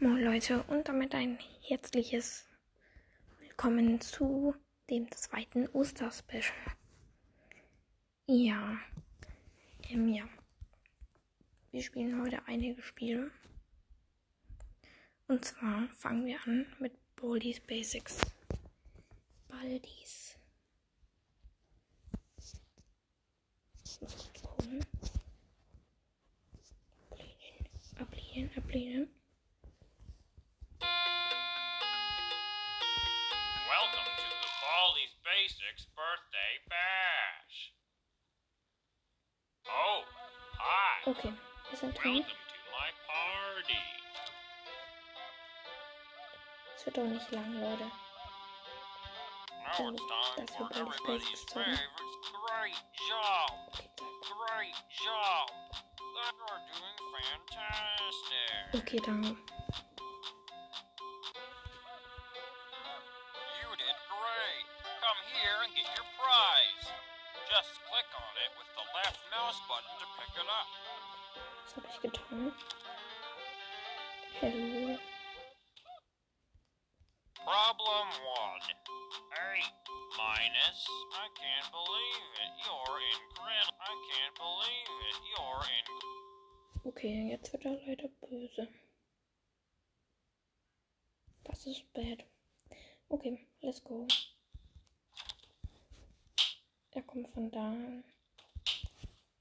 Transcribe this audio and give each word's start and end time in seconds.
Moin 0.00 0.22
Leute 0.22 0.62
und 0.68 0.86
damit 0.86 1.12
ein 1.12 1.40
herzliches 1.60 2.46
Willkommen 3.40 4.00
zu 4.00 4.54
dem 4.88 5.10
zweiten 5.10 5.66
Osterspecial. 5.70 6.54
Ja, 8.28 8.78
ähm, 9.88 10.06
ja. 10.06 10.22
Wir 11.72 11.82
spielen 11.82 12.22
heute 12.22 12.46
einige 12.46 12.80
Spiele. 12.80 13.32
Und 15.26 15.44
zwar 15.44 15.88
fangen 15.88 16.26
wir 16.26 16.38
an 16.46 16.66
mit 16.78 16.92
Baldi's 17.16 17.58
Basics. 17.58 18.20
Baldi's. 19.48 20.36
Ablehnen, 27.10 27.66
ablehnen, 27.98 28.50
ablehnen. 28.56 29.17
26th 35.48 35.88
birthday 35.96 36.52
bash. 36.68 37.72
Oh, 39.64 40.04
hi. 40.58 41.10
Okay, 41.10 41.32
isn't 41.72 41.94
Welcome 41.94 42.20
to 42.20 42.60
my 42.76 42.90
party. 43.08 43.80
Es 46.76 46.84
wird 46.84 46.98
doch 46.98 47.04
nicht 47.04 47.32
lang, 47.32 47.54
Leute. 47.54 47.88
Now 49.64 49.88
it's 49.88 50.02
time 50.36 50.46
for 50.58 50.68
everybody's 50.76 51.40
favorite. 51.48 51.80
Great 52.44 52.84
job! 53.08 53.48
Great 54.28 54.76
job! 55.00 55.48
They 56.12 56.28
are 56.44 56.60
doing 56.76 56.98
fantastic! 57.16 58.82
Okay, 58.82 58.98
danke. 58.98 59.32
Come 65.08 65.24
here 65.40 65.64
and 65.64 65.72
get 65.72 65.88
your 65.96 66.04
prize. 66.20 66.84
Just 67.48 67.80
click 67.88 68.04
on 68.12 68.34
it 68.44 68.52
with 68.60 68.68
the 68.76 68.84
left 68.92 69.16
mouse 69.32 69.56
button 69.64 69.88
to 70.04 70.06
pick 70.20 70.36
it 70.36 70.44
up. 70.44 70.68
Was 71.64 71.72
habe 71.80 71.88
ich 71.88 71.96
getan? 72.04 72.52
Hello. 74.36 75.00
Problem 77.40 78.08
one. 78.20 78.68
Eight 79.32 79.76
minus. 80.20 80.80
I 81.16 81.26
can't 81.40 81.68
believe 81.72 82.28
it. 82.44 82.52
You're 82.68 83.00
incredible. 83.16 83.80
I 83.80 83.94
can't 84.12 84.36
believe 84.36 84.92
it. 85.08 85.16
You're 85.32 85.64
in. 85.72 85.86
Okay, 86.84 87.30
jetzt 87.32 87.52
wird 87.54 87.64
er 87.64 87.80
leider 87.86 88.08
böse. 88.20 88.68
Das 91.44 91.64
ist 91.64 91.90
bad. 91.94 92.24
Okay, 93.08 93.48
let's 93.62 93.80
go. 93.80 94.06
Er 96.92 97.02
kommt 97.02 97.28
von 97.32 97.50
da. 97.50 97.74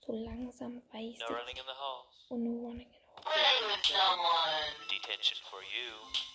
So 0.05 0.13
langsam 0.13 0.81
weiß 0.91 1.17
No 1.19 1.27
running 1.27 1.57
in 1.57 1.63
the 1.65 1.73
halls. 1.73 2.25
Und 2.29 2.43
no 2.43 2.67
running 2.67 2.87
in 2.87 3.07
with 3.25 3.85
someone. 3.85 4.87
Detention 4.89 5.37
for 5.49 5.61
you. 5.61 5.93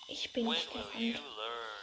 Ich 0.08 0.32
bin 0.32 0.46
When 0.46 0.54
nicht 0.54 0.74
will 0.74 1.00
you 1.00 1.12
learn? 1.12 1.82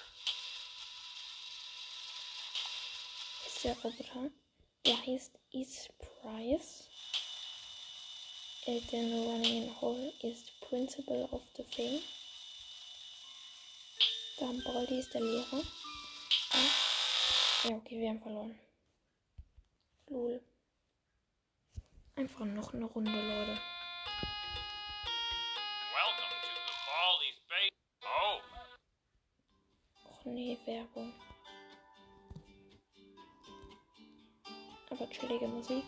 Ist 3.45 3.63
der 3.63 3.75
Roboter. 3.77 4.31
Der 4.85 4.97
heißt 4.97 5.31
Is 5.51 5.89
Price. 6.21 6.87
Äh, 8.65 8.81
No 8.91 9.31
Running 9.31 9.63
in 9.63 9.81
Hall 9.81 10.13
ist 10.21 10.59
Principal 10.61 11.27
of 11.31 11.41
the 11.57 11.63
Thing. 11.63 12.01
Dann 14.37 14.63
Baldi 14.63 14.99
ist 14.99 15.13
der 15.13 15.21
Lehrer. 15.21 15.63
Ah. 16.51 17.67
Ja, 17.67 17.75
okay, 17.75 17.99
wir 17.99 18.09
haben 18.09 18.21
verloren. 18.21 18.59
Lol. 20.09 20.41
Einfach 22.15 22.43
noch 22.45 22.73
eine 22.73 22.85
Runde, 22.85 23.11
Leute. 23.11 23.61
Oh, 28.01 28.39
Och 30.09 30.25
nee, 30.25 30.57
Werbung. 30.65 31.13
Aber 34.89 35.09
chillige 35.11 35.47
Musik. 35.47 35.85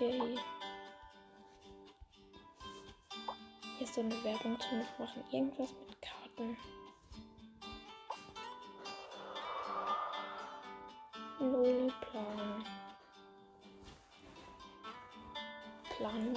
Yay. 0.00 0.38
Hier 3.78 3.80
ist 3.80 3.94
so 3.94 4.00
eine 4.00 4.22
Werbung 4.22 4.60
zum 4.60 4.78
Mitmachen. 4.78 5.24
Irgendwas 5.32 5.72
mit 5.72 6.00
Karten. 6.00 6.56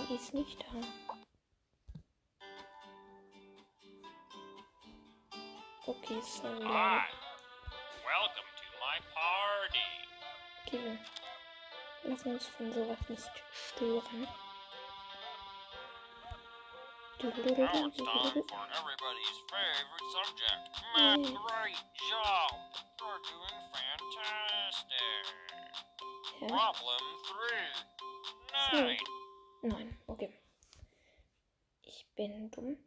Planung 0.09 0.15
ist 0.15 0.33
nicht 0.33 0.59
da. 0.61 0.65
Okay, 5.85 6.21
sorry, 6.21 6.63
hi. 6.63 7.05
Welcome 8.03 8.49
to 8.57 8.65
my 8.79 8.99
party. 9.13 9.89
Okay, 10.65 10.99
wir 12.03 12.11
lassen 12.11 12.33
uns 12.33 12.47
von 12.47 12.71
sowas 12.73 13.09
nicht 13.09 13.31
stören. 13.51 14.27
Now 17.21 17.29
it's 17.29 17.97
time 17.97 18.31
for 18.31 18.67
everybody's 18.79 19.39
favorite 19.51 20.07
subject. 20.13 20.63
Math. 20.95 21.19
Yay. 21.19 21.33
Great 21.35 21.85
job. 22.09 22.51
You're 22.99 23.21
doing 23.27 23.59
fantastic. 23.73 25.23
Problem 26.47 27.03
three. 27.27 27.71
So. 28.71 28.77
Nine. 28.81 29.18
Nein, 29.61 29.97
okay. 30.07 30.33
Ich 31.83 32.07
bin 32.15 32.49
dumm. 32.51 32.77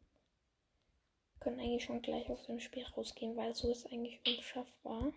Wir 1.34 1.40
können 1.40 1.60
eigentlich 1.60 1.84
schon 1.84 2.00
gleich 2.00 2.28
aus 2.30 2.46
dem 2.46 2.60
Spiel 2.60 2.84
rausgehen, 2.84 3.36
weil 3.36 3.54
so 3.54 3.70
ist 3.70 3.86
eigentlich 3.92 4.20
unschaffbar. 4.26 5.12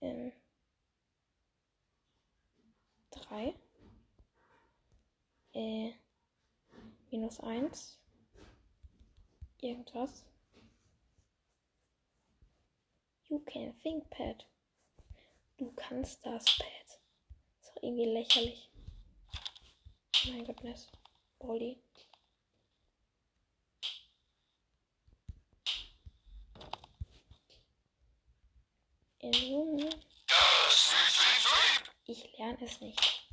Ähm. 0.00 0.32
Drei. 3.10 3.54
Äh. 5.52 5.92
Minus 7.10 7.40
eins. 7.40 7.98
Irgendwas. 9.60 10.24
You 13.28 13.40
can 13.40 13.72
think, 13.82 14.08
Pat. 14.10 14.44
Du 15.58 15.70
kannst 15.72 16.24
das, 16.24 16.44
Pat. 16.58 17.00
Ist 17.60 17.72
doch 17.74 17.82
irgendwie 17.82 18.06
lächerlich. 18.06 18.70
Oh 20.26 20.30
mein 20.30 20.44
Gottness. 20.44 20.88
Baldi. 21.38 21.80
Äh, 29.20 29.30
Junge. 29.30 29.90
Ich 32.06 32.38
lerne 32.38 32.64
es 32.64 32.80
nicht. 32.80 33.28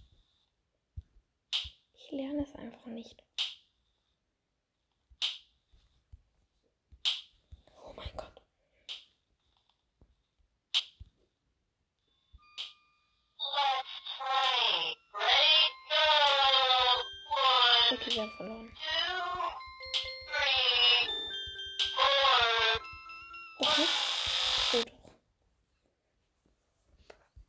Ich 1.94 2.12
lerne 2.12 2.44
es 2.44 2.54
einfach 2.56 2.86
nicht. 2.88 3.24
Oh 7.82 7.94
mein 7.96 8.12
Gott. 8.18 8.42
Let's 13.40 13.96
play. 14.18 14.96
Ready, 15.14 15.68
go. 15.90 16.04
One, 17.32 18.00
Okay, 18.00 18.05
wir 18.16 18.22
haben 18.22 18.32
verloren. 18.32 18.72
Oh 23.60 23.66
doch. 23.66 24.86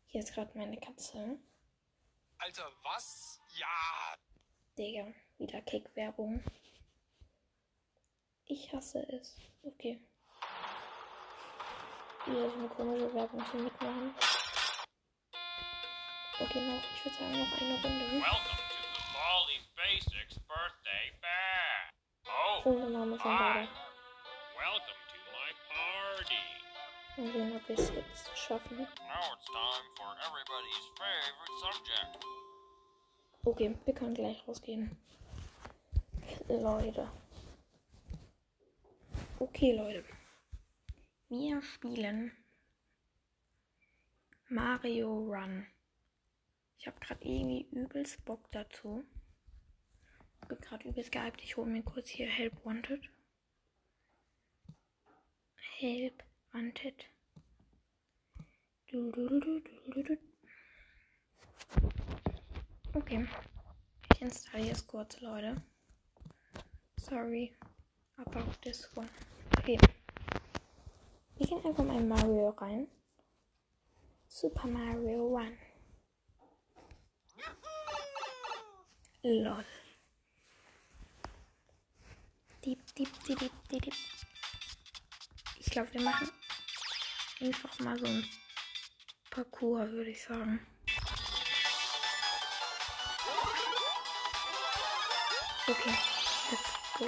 Hier 0.07 0.23
ist 0.23 0.35
gerade 0.35 0.59
meine 0.59 0.77
Katze. 0.79 1.39
Alter, 2.39 2.73
was? 2.83 3.39
Ja. 3.55 4.17
Digga, 4.79 5.13
wieder 5.39 5.61
Kick-Werbung. 5.63 6.43
Ich 8.47 8.73
hasse 8.73 9.07
es. 9.12 9.37
Okay. 9.62 10.01
Wieder 12.25 12.51
so 12.51 12.59
eine 12.59 12.69
komische 12.69 13.15
Werbung 13.15 13.45
zum 13.51 13.65
Mitmachen. 13.65 14.15
Okay, 16.39 16.61
noch, 16.61 16.83
ich 16.95 17.05
würde 17.05 17.17
sagen, 17.17 17.39
noch 17.39 17.61
eine 17.61 17.83
Runde. 17.83 18.21
Welcome 18.21 18.57
to 18.57 18.83
the 18.95 19.03
Baldi's 19.15 19.67
Basics 19.75 20.39
birthday 20.47 21.07
dann 22.75 22.97
haben 22.97 23.11
wir 23.11 23.21
schon 23.21 23.39
beide. 23.39 23.69
Welcome 24.57 25.03
to 25.09 25.19
my 25.33 25.51
party. 25.71 26.43
Mal 27.17 27.33
sehen, 27.33 27.57
ob 27.57 27.69
wir 27.69 27.79
es 27.79 27.95
jetzt 27.95 28.39
schaffen. 28.39 28.77
Now 28.79 28.85
it's 29.35 29.47
time 29.47 29.87
for 29.97 30.17
everybody's 30.27 30.87
favorite 30.99 31.55
subject. 31.61 32.25
Okay, 33.45 33.77
wir 33.85 33.95
können 33.95 34.15
gleich 34.15 34.47
rausgehen. 34.49 34.97
Leute. 36.49 37.09
Okay, 39.39 39.73
Leute. 39.77 40.05
Wir 41.29 41.62
spielen 41.62 42.33
Mario 44.49 45.19
Run. 45.19 45.67
Ich 46.79 46.87
habe 46.87 46.99
gerade 47.01 47.25
irgendwie 47.25 47.69
übelst 47.71 48.25
Bock 48.25 48.51
dazu. 48.51 49.05
Bin 50.49 50.61
gerade 50.61 50.89
übelst 50.89 51.13
gehypt. 51.13 51.43
Ich 51.43 51.57
hole 51.57 51.71
mir 51.71 51.83
kurz 51.83 52.09
hier 52.09 52.29
Help 52.29 52.65
Wanted. 52.65 53.03
Help 55.79 56.23
Wanted. 56.53 57.05
Okay. 62.95 63.29
Ich 64.15 64.23
installiere 64.23 64.73
es 64.73 64.87
kurz, 64.87 65.21
Leute. 65.21 65.63
Sorry 66.97 67.57
about 68.17 68.51
this 68.63 68.89
one. 68.97 69.09
Okay. 69.59 69.79
Wir 71.37 71.47
gehen 71.47 71.65
einfach 71.65 71.85
mal 71.85 72.01
in 72.01 72.09
Mario 72.09 72.49
rein. 72.51 72.89
Super 74.29 74.67
Mario 74.67 75.29
Run. 75.29 75.59
Lol. 79.23 79.65
Diep, 82.67 82.81
diep, 82.97 83.09
diep, 83.29 83.39
diep, 83.39 83.83
diep. 83.85 83.95
Ich 85.61 85.67
glaube, 85.67 85.93
wir 85.95 86.01
machen 86.01 86.29
einfach 87.41 87.79
mal 87.79 87.97
so 87.97 88.07
ein 88.07 88.29
Parcours, 89.31 89.89
würde 89.93 90.11
ich 90.11 90.21
sagen. 90.21 90.67
Okay, 95.69 95.95
let's 96.51 96.73
go. 96.99 97.07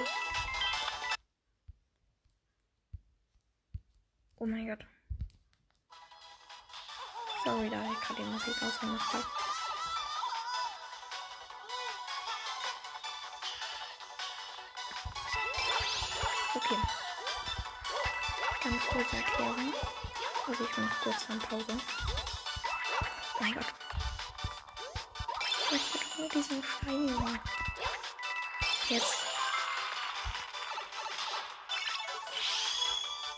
Oh 4.37 4.45
mein 4.45 4.65
Gott. 4.65 4.85
Sorry, 7.43 7.69
da 7.69 7.91
ich 7.91 7.99
gerade 7.99 8.23
die 8.23 8.29
Musik 8.29 8.63
ausgemacht 8.63 9.13
habe. 9.13 9.48
Ganz 18.99 19.11
kurze 19.11 19.23
Erklärung. 19.23 19.73
Also 20.45 20.63
ich 20.65 20.77
mache 20.77 21.03
kurz 21.03 21.29
eine 21.29 21.39
Pause. 21.39 21.77
Mein 23.39 23.53
Gott. 23.53 23.65
Ich 25.51 25.71
möchte 25.71 26.21
nur 26.21 26.29
diesen 26.29 26.63
Stein 26.63 27.07
hier. 27.07 27.39
Jetzt. 28.89 29.25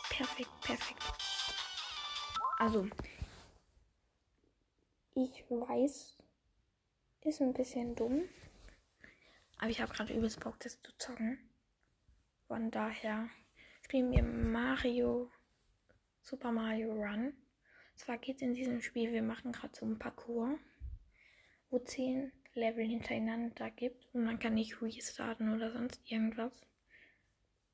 Perfekt, 0.10 0.62
perfekt. 0.62 1.04
Also, 2.58 2.88
ich 5.14 5.46
weiß, 5.48 6.18
ist 7.22 7.42
ein 7.42 7.54
bisschen 7.54 7.96
dumm, 7.96 8.28
aber 9.60 9.70
ich 9.70 9.80
habe 9.80 9.94
gerade 9.94 10.14
übelst 10.14 10.40
Bock, 10.40 10.60
das 10.60 10.82
zu 10.82 10.92
zocken. 10.98 11.38
Von 12.48 12.72
daher 12.72 13.30
spielen 13.84 14.12
wir 14.12 14.24
Mario, 14.24 15.30
Super 16.32 16.54
Mario 16.54 16.94
Run. 16.94 17.34
Zwar 17.98 18.18
geht 18.18 18.38
es 18.38 18.42
in 18.42 18.54
diesem 18.54 18.82
Spiel, 18.82 19.12
wir 19.12 19.22
machen 19.22 19.52
gerade 19.52 19.76
so 19.76 19.86
einen 19.86 20.00
Parcours, 20.00 20.58
wo 21.70 21.78
10 21.78 22.32
Level 22.54 22.86
hintereinander 22.86 23.70
gibt 23.70 24.08
und 24.14 24.24
man 24.24 24.40
kann 24.40 24.54
nicht 24.54 24.82
restarten 24.82 25.54
oder 25.54 25.74
sonst 25.74 26.00
irgendwas, 26.10 26.54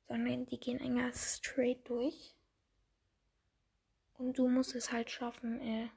sondern 0.08 0.44
die 0.46 0.58
gehen 0.58 0.80
enger 0.80 1.12
straight 1.12 1.88
durch. 1.88 2.34
Und 4.14 4.36
du 4.36 4.48
musst 4.48 4.74
es 4.74 4.90
halt 4.90 5.08
schaffen, 5.08 5.60
äh, 5.60 5.88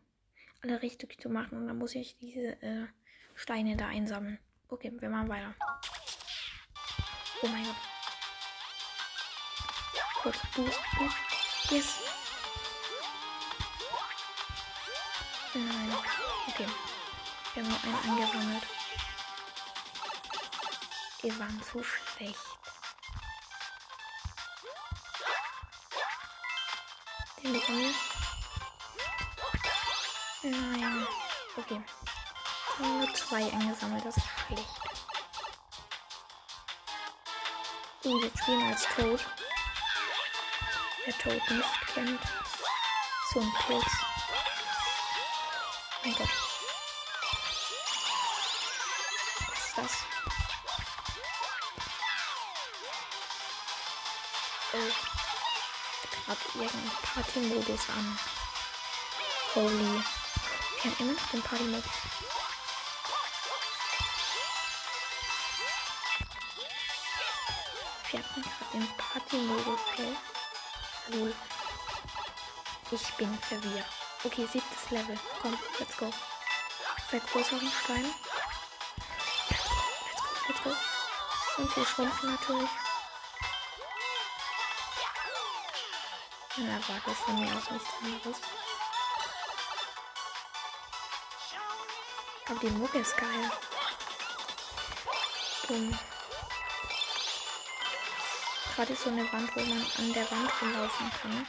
alle 0.62 0.84
richtig 0.84 1.20
zu 1.20 1.30
machen. 1.30 1.58
Und 1.58 1.66
dann 1.66 1.80
muss 1.80 1.96
ich 1.96 2.16
diese 2.20 2.62
äh, 2.62 2.86
Steine 3.34 3.76
da 3.76 3.88
einsammeln. 3.88 4.38
Okay, 4.68 4.92
wir 5.00 5.10
machen 5.10 5.30
weiter. 5.30 5.56
Oh 7.42 7.48
mein 7.48 7.64
Gott. 7.64 7.76
Kurz 10.22 10.38
Boost, 10.56 10.80
Boost. 11.00 11.18
Yes. 11.72 12.11
Okay. 16.54 16.68
Wir 17.54 17.64
haben 17.64 17.70
nur 17.70 17.82
einen 17.84 18.20
eingesammelt. 18.20 18.64
Wir 21.22 21.40
waren 21.40 21.64
zu 21.64 21.82
schlecht. 21.82 22.40
Den 27.42 27.54
bekommen 27.54 27.80
wir. 27.80 27.94
Nein. 30.52 31.08
Okay. 31.56 31.82
Wir 32.78 32.86
haben 32.86 33.00
nur 33.00 33.14
zwei 33.14 33.44
eingesammelt. 33.54 34.04
Das 34.04 34.18
ist 34.18 34.28
schlecht. 34.46 34.82
Uh, 38.04 38.24
jetzt 38.24 38.40
spielen 38.40 38.60
wir 38.60 38.68
als 38.68 38.84
Toad. 38.96 39.26
Wer 41.06 41.18
Toad 41.18 41.52
nicht 41.52 41.88
kennt. 41.94 42.22
So 43.32 43.40
ein 43.40 43.54
Pilz. 43.66 44.11
Party-Modus 57.02 57.90
an. 57.90 58.20
Holy. 59.56 60.04
Wir 60.82 60.92
haben 60.92 60.96
immer 61.00 61.14
noch 61.14 61.30
den 61.32 61.42
Party-Modus. 61.42 61.84
Wir 68.10 68.20
hatten 68.20 68.42
gerade 68.42 68.72
den 68.74 68.88
Party-Modus, 68.98 69.80
okay? 69.92 70.16
Lol. 71.08 71.36
Ich 72.92 73.14
bin 73.14 73.38
verwirrt. 73.40 73.86
Okay, 74.24 74.48
siebtes 74.52 74.92
Level. 74.92 75.18
Komm, 75.42 75.58
let's 75.80 75.98
go. 75.98 76.12
Let's 77.12 77.32
go, 77.32 77.40
let's 77.40 77.50
go, 77.50 77.60
let's 80.48 80.64
go. 80.64 80.76
Und 81.58 81.76
wir 81.76 81.86
schrumpfen 81.86 82.32
natürlich. 82.32 82.70
Man 86.62 86.70
erwartet 86.70 87.18
von 87.18 87.40
mir 87.40 87.48
aus 87.58 87.72
nichts 87.72 87.90
anderes. 88.04 88.38
Aber 92.48 92.60
die 92.60 92.70
Mucke 92.70 93.00
ist 93.00 93.18
geil. 93.18 93.52
Bumm. 95.68 96.00
Gerade 98.76 98.96
so 98.96 99.10
eine 99.10 99.34
Wand, 99.34 99.56
wo 99.56 99.60
man 99.62 99.88
an 99.98 100.14
der 100.14 100.30
Wand 100.30 100.52
rumlaufen 100.62 101.12
kann. 101.20 101.48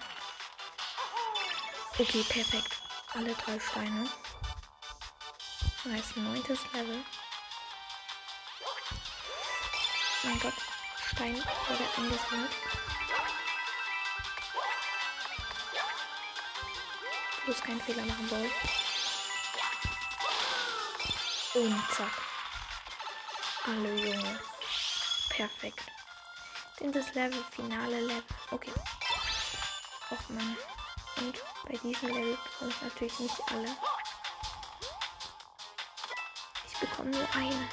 Okay, 1.98 2.24
perfekt. 2.26 2.80
Alle 3.12 3.34
drei 3.34 3.60
Steine. 3.60 4.08
Nice, 5.84 6.16
neuntes 6.16 6.60
Level. 6.72 7.04
Mein 10.22 10.40
Gott, 10.40 10.54
Stein 11.10 11.36
wurde 11.36 11.84
eingesammelt. 11.98 12.52
Bloß 17.52 17.64
keinen 17.64 17.82
Fehler 17.82 18.06
machen 18.06 18.28
soll. 18.30 18.50
Und 21.62 21.84
zack. 21.92 22.10
Alle 23.66 23.94
Junge. 23.94 24.40
Perfekt. 25.28 25.84
Zehntes 26.78 27.12
Level, 27.12 27.44
finale 27.50 28.00
Level. 28.00 28.24
Okay. 28.52 28.72
Och 30.08 30.30
man. 30.30 30.56
Und 31.18 31.42
bei 31.68 31.76
diesem 31.76 32.08
Level 32.08 32.38
bekomme 32.38 32.70
ich 32.70 32.82
natürlich 32.82 33.18
nicht 33.18 33.42
alle. 33.50 33.76
Ich 36.68 36.80
bekomme 36.80 37.10
nur 37.10 37.34
eine. 37.34 37.68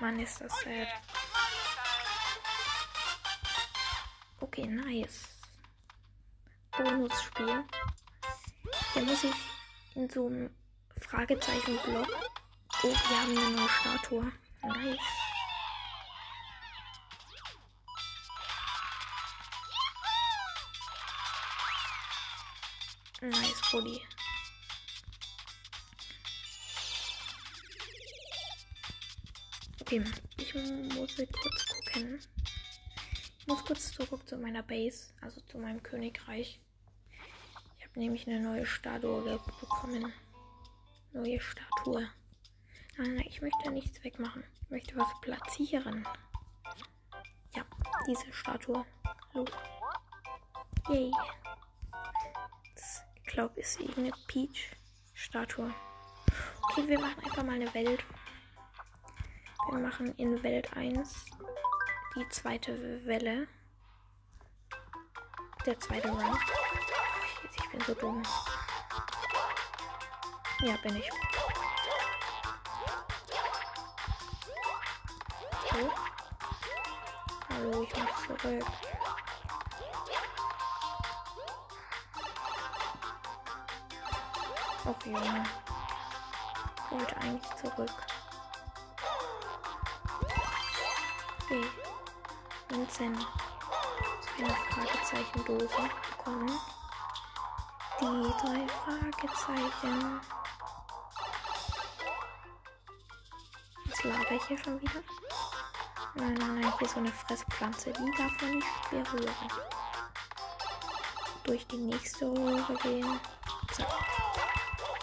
Mann, 0.00 0.18
ist 0.18 0.40
das 0.40 0.52
sad. 0.62 0.88
Okay, 4.40 4.66
nice. 4.66 5.28
Bonusspiel. 6.76 7.64
Hier 8.94 9.02
muss 9.02 9.24
ich 9.24 9.34
in 9.96 10.08
so 10.08 10.28
einem 10.28 10.54
Fragezeichen-Block. 11.00 12.06
Oh, 12.84 12.88
wir 12.88 13.20
haben 13.20 13.36
eine 13.36 13.56
neue 13.56 13.68
Statue. 13.68 14.32
Nice. 14.62 14.98
Nice, 23.20 23.62
Bulli. 23.72 24.00
Okay, 29.80 30.04
ich 30.36 30.54
muss 30.54 31.16
kurz 31.16 31.66
gucken. 31.66 32.20
Ich 33.40 33.46
muss 33.48 33.64
kurz 33.64 33.92
zurück 33.92 34.28
zu 34.28 34.36
meiner 34.36 34.62
Base, 34.62 35.12
also 35.20 35.40
zu 35.40 35.58
meinem 35.58 35.82
Königreich. 35.82 36.60
Nämlich 37.94 38.26
eine 38.26 38.40
neue 38.40 38.66
Statue 38.66 39.38
bekommen. 39.60 40.12
Neue 41.12 41.40
Statue. 41.40 42.08
Nein, 42.96 43.14
nein, 43.14 43.24
ich 43.28 43.40
möchte 43.40 43.70
nichts 43.70 44.02
wegmachen. 44.02 44.44
Ich 44.62 44.70
möchte 44.70 44.96
was 44.96 45.08
platzieren. 45.20 46.06
Ja, 47.54 47.64
diese 48.06 48.32
Statue. 48.32 48.84
So. 49.32 49.44
Yay. 50.88 51.12
Ich 53.16 53.32
glaube, 53.32 53.60
ist 53.60 53.80
irgendeine 53.80 54.12
Peach-Statue. 54.26 55.72
Okay, 56.62 56.88
wir 56.88 57.00
machen 57.00 57.22
einfach 57.24 57.44
mal 57.44 57.54
eine 57.54 57.72
Welt. 57.74 58.04
Wir 59.70 59.78
machen 59.78 60.14
in 60.16 60.42
Welt 60.42 60.76
1 60.76 61.26
die 62.16 62.28
zweite 62.28 63.04
Welle. 63.06 63.48
Der 65.66 65.78
zweite 65.80 66.08
Run. 66.08 66.38
Ich, 67.74 67.80
ich 67.80 67.86
bin 67.86 67.94
so 67.94 68.00
dumm. 68.00 68.22
Ja, 70.60 70.76
bin 70.82 70.96
ich. 70.96 71.10
So. 75.70 75.92
Hallo, 77.50 77.82
ich 77.82 77.96
muss 77.96 78.10
zurück. 78.26 78.66
Och 84.84 85.06
Junge. 85.06 85.44
Ich 86.76 86.90
wollte 86.92 87.16
eigentlich 87.16 87.56
zurück. 87.56 87.90
Okay. 91.42 91.64
Vincent. 92.68 93.26
Eine 94.38 94.50
Fragezeichen-Dose 94.50 95.90
bekommen. 96.16 96.60
Die 98.04 98.10
drei 98.10 98.66
Fragezeichen. 98.68 100.20
Was 103.86 104.04
laber 104.04 104.30
ich 104.32 104.44
hier 104.44 104.58
schon 104.62 104.78
wieder? 104.82 105.02
Nein, 106.14 106.34
nein, 106.34 106.60
nein, 106.60 106.72
hier 106.78 106.88
so 106.88 106.98
eine 106.98 107.10
Fresspflanze. 107.10 107.94
Die 107.94 108.10
darf 108.10 108.42
man 108.42 108.56
nicht 108.56 108.90
berühren. 108.90 109.34
Durch 111.44 111.66
die 111.66 111.78
nächste 111.78 112.26
Röhre 112.26 112.74
gehen. 112.82 113.20
Zack. 113.72 113.88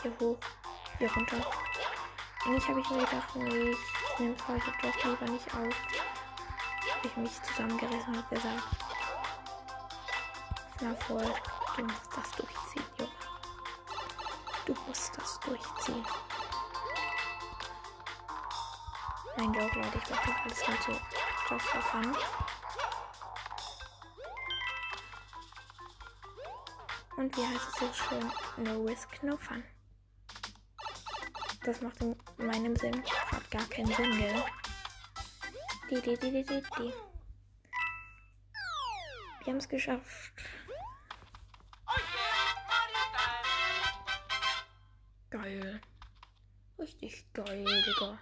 Hier 0.04 0.14
hoch. 0.20 0.38
Hier 1.00 1.12
runter. 1.12 1.38
Eigentlich 2.46 2.68
habe 2.68 2.82
ich 2.82 2.90
mir 2.92 3.00
gedacht, 3.00 3.36
nee, 3.36 3.72
ich 3.72 4.20
nehme 4.20 4.36
es 4.36 4.48
heute 4.48 4.72
doch 4.80 5.04
lieber 5.06 5.26
nicht 5.26 5.48
auf. 5.48 5.76
Habe 6.98 7.08
ich 7.08 7.18
mich 7.18 7.42
zusammengerissen 7.42 8.16
und 8.16 8.30
gesagt. 8.30 8.64
Na 10.82 10.94
voll, 11.08 11.34
du 11.78 11.84
musst 11.84 12.10
das 12.16 12.32
durchziehen. 12.32 12.91
Du 14.66 14.74
musst 14.88 15.18
das 15.18 15.40
durchziehen. 15.40 16.06
Mein 19.38 19.54
Joke, 19.54 19.80
Leute, 19.80 19.98
ich 19.98 20.10
mache 20.10 20.50
das 20.50 20.64
alles 20.64 20.68
nur 20.68 20.78
so 20.96 21.02
just 21.50 21.66
for 21.66 21.82
fun. 21.82 22.16
Und 27.18 27.38
wie 27.38 27.46
heißt 27.46 27.68
es 27.68 27.80
so 27.80 27.94
schön? 27.94 28.32
No 28.58 28.84
risk, 28.84 29.24
no 29.24 29.38
fun. 29.38 29.64
Das 31.64 31.82
macht 31.82 32.02
in 32.02 32.16
meinem 32.38 32.76
Sinn 32.76 33.04
gerade 33.04 33.48
gar 33.52 33.66
keinen 33.66 33.94
Sinn, 33.94 34.18
gell? 34.18 34.44
Die, 35.90 36.02
die, 36.02 36.18
die, 36.18 36.32
die, 36.32 36.44
die, 36.44 36.64
die. 36.78 36.94
Wir 39.44 39.54
haben 39.54 39.58
es 39.58 39.70
geschafft. 39.70 40.34
Geil, 47.44 47.84
Digga. 47.86 48.18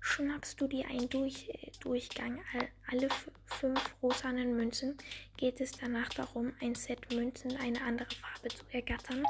Schnappst 0.00 0.60
du 0.60 0.68
dir 0.68 0.86
einen 0.86 1.08
Durch 1.08 1.50
Durchgang 1.80 2.40
all, 2.54 2.68
alle 2.88 3.08
fünf 3.46 3.96
rosanen 4.02 4.56
Münzen, 4.56 4.96
geht 5.36 5.60
es 5.60 5.72
danach 5.72 6.08
darum, 6.10 6.52
ein 6.60 6.74
Set 6.74 7.12
Münzen 7.12 7.56
eine 7.56 7.82
andere 7.82 8.08
Farbe 8.14 8.48
zu 8.48 8.64
ergattern. 8.70 9.24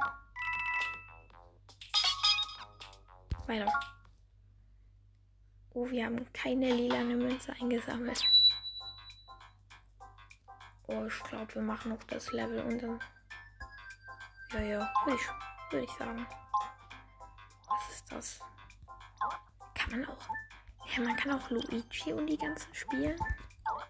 Weiter. 3.46 3.80
Oh, 5.72 5.88
wir 5.90 6.06
haben 6.06 6.32
keine 6.32 6.74
lilane 6.74 7.16
Münze 7.16 7.52
eingesammelt. 7.52 8.24
Oh, 10.88 11.06
ich 11.06 11.22
glaube, 11.24 11.54
wir 11.54 11.62
machen 11.62 11.92
noch 11.92 12.02
das 12.04 12.32
Level 12.32 12.60
und 12.62 12.82
dann. 12.82 13.00
Ja, 14.52 14.60
ja, 14.60 14.94
würde 15.04 15.18
ich, 15.20 15.72
würd 15.72 15.84
ich 15.84 15.90
sagen. 15.96 16.26
Was 17.68 17.94
ist 17.94 18.12
das? 18.12 18.40
Kann 19.88 20.00
man 20.00 20.08
auch. 20.10 20.28
Ja, 20.94 21.02
man 21.02 21.16
kann 21.16 21.32
auch 21.32 21.50
Luigi 21.50 22.12
und 22.12 22.26
die 22.26 22.38
ganzen 22.38 22.74
spielen. 22.74 23.16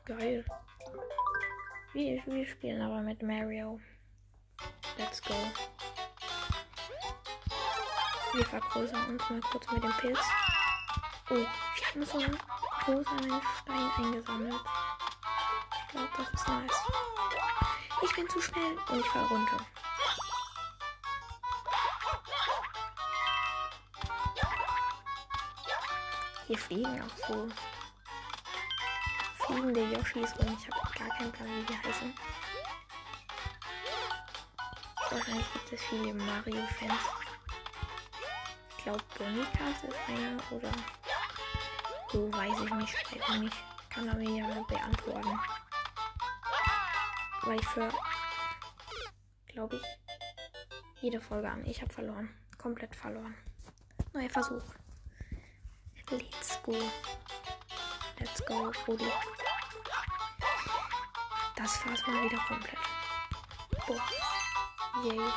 Geil. 0.05 0.45
Wir, 1.93 2.23
wir 2.26 2.47
spielen 2.47 2.83
aber 2.83 3.00
mit 3.00 3.23
Mario. 3.23 3.81
Let's 4.99 5.23
go. 5.23 5.35
Wir 8.35 8.45
vergrößern 8.45 9.09
uns 9.09 9.31
mal 9.31 9.41
kurz 9.41 9.71
mit 9.73 9.83
dem 9.83 9.93
Pilz. 9.93 10.21
Oh, 11.31 11.35
wir 11.35 11.47
haben 11.47 12.05
so 12.05 12.19
einen 12.19 12.38
rosanen 12.87 13.41
Stein 13.62 13.91
eingesammelt. 13.97 14.61
Ich 15.81 15.88
glaube, 15.93 16.09
das 16.19 16.35
ist 16.35 16.49
nice. 16.49 16.83
Ich 18.03 18.15
bin 18.15 18.29
zu 18.29 18.41
schnell 18.41 18.76
und 18.91 19.00
ich 19.00 19.07
fall 19.07 19.25
runter. 19.25 19.59
Hier 26.47 26.59
fliegen 26.59 27.03
auch 27.03 27.29
so 27.29 27.49
fliegende 29.38 29.81
Yoshis 29.81 30.33
und 30.38 30.59
ich 30.59 30.69
habe 30.71 30.99
gar 30.99 31.09
keinen 31.17 31.33
Plan, 31.33 31.49
wie 31.49 31.65
die 31.65 31.76
heißen. 31.76 32.15
Wahrscheinlich 35.11 35.53
gibt 35.53 35.73
es 35.73 35.83
viele 35.83 36.15
Mario-Fans. 36.15 36.93
Ich 38.71 38.85
glaube, 38.85 39.03
Bonikas 39.19 39.85
ist 39.88 39.97
einer 40.09 40.53
oder 40.53 40.71
so, 42.12 42.33
weiß 42.33 42.61
ich 42.65 42.75
nicht, 42.75 42.97
schreibt 42.97 43.41
nicht. 43.41 43.57
Kann 43.91 44.09
er 44.09 44.15
mir 44.15 44.31
ja 44.31 44.62
beantworten. 44.69 45.41
Weil 47.43 47.59
ich 47.59 47.67
für, 47.67 47.91
glaube 49.49 49.76
ich, 49.76 51.03
jede 51.03 51.21
Folge 51.21 51.50
an. 51.50 51.65
Ich 51.65 51.81
habe 51.81 51.93
verloren. 51.93 52.29
Komplett 52.59 52.95
verloren. 52.95 53.35
Neuer 54.12 54.31
Versuch. 54.31 54.62
Let's 56.09 56.59
go. 56.63 56.73
Let's 58.21 58.41
go, 58.47 58.73
Brudi. 58.85 59.13
Das 61.57 61.85
war's 61.85 62.07
mal 62.07 62.23
wieder 62.23 62.39
komplett. 62.47 62.79
Boah. 63.87 64.03
Yay. 65.03 65.33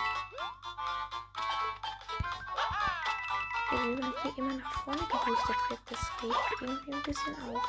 Wie 3.71 3.95
man 4.01 4.13
hier 4.21 4.37
immer 4.37 4.53
nach 4.53 4.71
vorne 4.83 4.99
geboostet 4.99 5.55
wird, 5.69 5.79
das 5.89 5.99
regt 6.21 6.61
irgendwie 6.61 6.93
ein 6.93 7.03
bisschen 7.03 7.35
auf. 7.49 7.63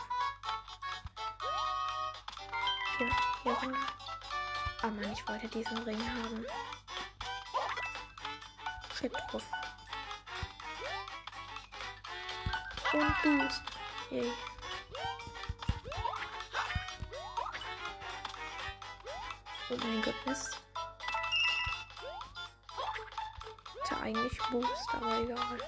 Hier, 2.99 3.11
hier 3.42 3.52
runter. 3.52 3.78
Ah 4.83 4.87
Mann, 4.88 5.12
ich 5.12 5.26
wollte 5.26 5.49
diesen 5.49 5.78
Ring 5.78 6.00
haben. 6.00 6.45
Shit 8.95 9.12
drauf. 9.30 9.45
Und 12.92 13.23
Boost. 13.23 13.62
Yay. 14.11 14.32
Oh 19.70 19.76
mein 19.76 20.02
Goodness. 20.02 20.50
Ist 23.82 23.90
ja 23.90 23.97
eigentlich 24.00 24.38
Boost, 24.50 24.88
aber 24.92 25.18
egal. 25.20 25.59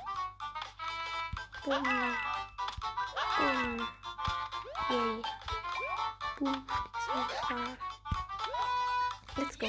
Bumm. 1.64 2.16
Bumm. 3.36 3.88
Yay. 4.90 5.22
Boost 6.40 6.58
ist 6.98 7.10
am 7.14 7.28
Start. 7.44 7.78
Let's 9.36 9.58
go. 9.58 9.68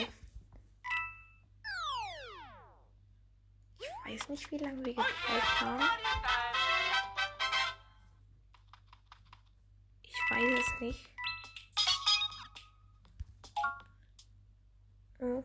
Ich 4.06 4.12
weiß 4.12 4.30
nicht, 4.30 4.52
wie 4.52 4.58
lange 4.58 4.84
wir 4.84 4.96
gebraucht 4.96 5.62
haben. 5.62 5.84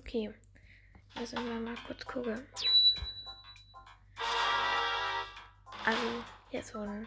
Okay. 0.09 0.33
Müssen 1.21 1.45
wir 1.45 1.61
mal 1.61 1.77
kurz 1.87 2.03
gucken. 2.07 2.43
Also, 5.85 6.25
hier 6.49 6.61
ist 6.61 6.69
so 6.69 6.79
ein, 6.79 7.07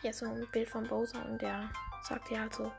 hier 0.00 0.10
ist 0.10 0.18
so 0.18 0.26
ein 0.26 0.44
Bild 0.50 0.68
von 0.68 0.88
Bowser 0.88 1.24
und 1.24 1.40
der 1.40 1.70
sagt 2.02 2.28
ja 2.32 2.40
halt 2.40 2.54
so, 2.54 2.72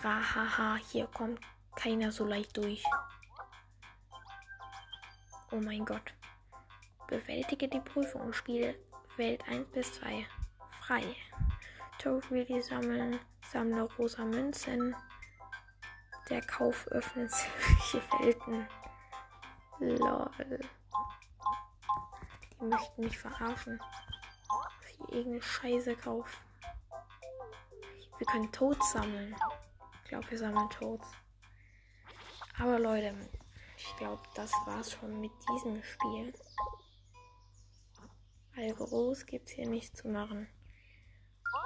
haha, 0.00 0.76
hier 0.76 1.08
kommt 1.08 1.40
keiner 1.74 2.12
so 2.12 2.24
leicht 2.24 2.56
durch. 2.56 2.84
Oh 5.50 5.56
mein 5.56 5.84
Gott. 5.84 6.14
Bewältige 7.08 7.66
die 7.66 7.80
Prüfung 7.80 8.20
und 8.20 8.36
spiele 8.36 8.76
Welt 9.16 9.42
1 9.48 9.72
bis 9.72 9.92
2 9.94 10.24
frei. 10.82 11.02
Toad 11.98 12.30
Really 12.30 12.62
sammeln, 12.62 13.18
sammle 13.50 13.88
rosa 13.98 14.24
Münzen. 14.24 14.94
Der 16.30 16.42
Kauf 16.42 16.86
öffnet 16.92 17.32
sich 17.32 18.00
Welten. 18.20 18.68
Lol. 19.80 20.60
Die 22.60 22.64
möchten 22.64 23.02
mich 23.02 23.18
verarschen. 23.18 23.80
Ich 24.88 25.00
irgendeine 25.08 25.42
Scheiße 25.42 25.96
kaufe. 25.96 26.36
Wir 28.18 28.26
können 28.26 28.52
Toads 28.52 28.92
sammeln. 28.92 29.34
Ich 30.02 30.08
glaube, 30.08 30.30
wir 30.30 30.38
sammeln 30.38 30.70
Toads. 30.70 31.08
Aber 32.58 32.78
Leute, 32.78 33.14
ich 33.76 33.96
glaube, 33.96 34.22
das 34.34 34.52
war's 34.64 34.92
schon 34.92 35.20
mit 35.20 35.32
diesem 35.50 35.82
Spiel. 35.82 36.32
Weil 38.54 38.72
groß 38.72 39.26
gibt's 39.26 39.52
hier 39.52 39.68
nichts 39.68 40.00
zu 40.00 40.08
machen. 40.08 40.48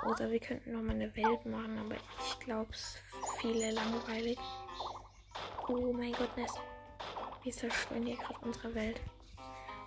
Oder 0.07 0.31
wir 0.31 0.41
könnten 0.41 0.73
noch 0.73 0.83
mal 0.83 0.95
eine 0.95 1.15
Welt 1.15 1.45
machen, 1.45 1.79
aber 1.79 1.97
ich 1.97 2.39
glaube, 2.41 2.71
es 2.73 2.81
ist 2.81 2.99
für 2.99 3.41
viele 3.41 3.73
langweilig. 3.73 4.39
Oh 5.69 5.93
mein 5.93 6.13
Gott, 6.13 6.35
Ness. 6.37 6.53
Wir 7.43 7.53
zerstören 7.53 8.05
hier 8.05 8.17
gerade 8.17 8.39
unsere 8.41 8.75
Welt. 8.75 9.01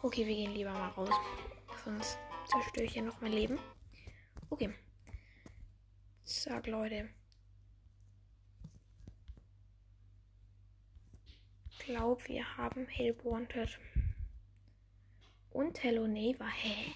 Okay, 0.02 0.26
wir 0.26 0.36
gehen 0.36 0.54
lieber 0.54 0.72
mal 0.72 0.90
raus. 0.90 1.14
Sonst 1.84 2.18
zerstöre 2.46 2.86
ich 2.86 2.94
hier 2.94 3.04
noch 3.04 3.20
mein 3.22 3.34
Leben. 3.34 3.60
Okay. 4.50 4.74
Sag 6.24 6.68
Leute. 6.68 7.10
Glaub, 11.80 12.28
wir 12.28 12.58
haben 12.58 12.88
Help 12.88 13.26
Wanted. 13.26 13.80
Und 15.52 15.84
Hello 15.84 16.08
Neighbor. 16.08 16.48
Hä? 16.48 16.94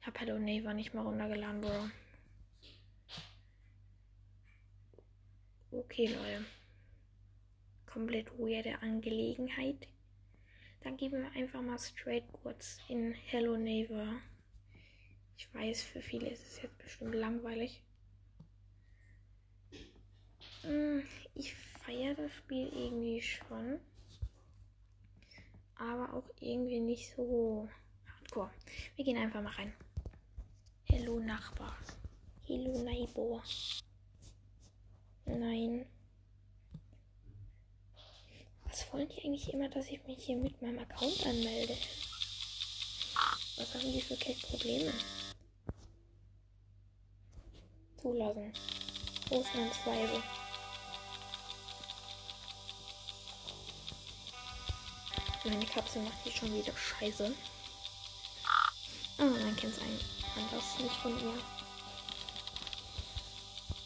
Ich 0.00 0.06
habe 0.06 0.18
Hello 0.18 0.38
Neighbor 0.38 0.74
nicht 0.74 0.92
mal 0.92 1.02
runtergeladen, 1.02 1.60
Bro. 1.60 1.90
Okay, 5.70 6.06
Leute. 6.06 6.57
Komplett 7.92 8.30
weirde 8.38 8.80
Angelegenheit. 8.82 9.88
Dann 10.82 10.96
geben 10.96 11.22
wir 11.22 11.32
einfach 11.32 11.62
mal 11.62 11.78
straight 11.78 12.24
kurz 12.32 12.78
in 12.88 13.12
Hello 13.12 13.56
Neighbor. 13.56 14.20
Ich 15.36 15.52
weiß, 15.54 15.82
für 15.82 16.00
viele 16.02 16.28
ist 16.28 16.46
es 16.46 16.62
jetzt 16.62 16.78
bestimmt 16.78 17.14
langweilig. 17.14 17.82
Hm, 20.62 21.02
Ich 21.34 21.54
feiere 21.54 22.14
das 22.14 22.32
Spiel 22.34 22.68
irgendwie 22.68 23.22
schon. 23.22 23.80
Aber 25.76 26.12
auch 26.14 26.28
irgendwie 26.40 26.80
nicht 26.80 27.14
so 27.14 27.68
hardcore. 28.06 28.50
Wir 28.96 29.04
gehen 29.04 29.16
einfach 29.16 29.42
mal 29.42 29.52
rein. 29.52 29.72
Hello 30.84 31.20
Nachbar. 31.20 31.76
Hello 32.46 32.82
Neighbor. 32.82 33.42
Nein. 35.24 35.86
Was 38.78 38.92
wollen 38.92 39.08
die 39.08 39.24
eigentlich 39.24 39.52
immer, 39.52 39.68
dass 39.68 39.88
ich 39.88 40.00
mich 40.06 40.24
hier 40.24 40.36
mit 40.36 40.62
meinem 40.62 40.78
Account 40.78 41.26
anmelde? 41.26 41.76
Was 43.56 43.74
haben 43.74 43.92
die 43.92 44.00
für 44.00 44.14
Probleme? 44.14 44.92
Zulassen. 48.00 48.52
Ausnahmsweise. 49.30 50.22
Meine 55.44 55.66
Kapsel 55.66 56.02
macht 56.02 56.22
hier 56.22 56.32
schon 56.32 56.54
wieder 56.54 56.72
Scheiße. 56.76 57.34
Ah, 59.18 59.24
man 59.24 59.56
kennt 59.56 59.74
es 59.74 59.80
ein 59.80 59.98
anders, 60.36 60.78
nicht 60.78 60.94
von 61.02 61.18
ihr. 61.18 61.34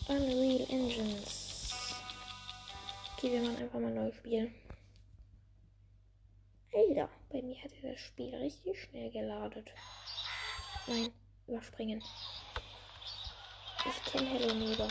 Unreal 0.08 0.66
Engines. 0.68 1.94
Okay, 3.16 3.32
wir 3.32 3.40
machen 3.40 3.56
einfach 3.56 3.80
mal 3.80 3.90
neu 3.90 4.12
spielen. 4.12 4.54
Alter, 6.74 7.10
bei 7.30 7.42
mir 7.42 7.62
hatte 7.62 7.76
das 7.82 8.00
Spiel 8.00 8.34
richtig 8.34 8.80
schnell 8.80 9.10
geladet. 9.10 9.68
Nein, 10.86 11.12
überspringen. 11.46 12.02
Ich 13.84 14.10
kenne 14.10 14.26
Hello 14.26 14.54
Neighbor. 14.54 14.88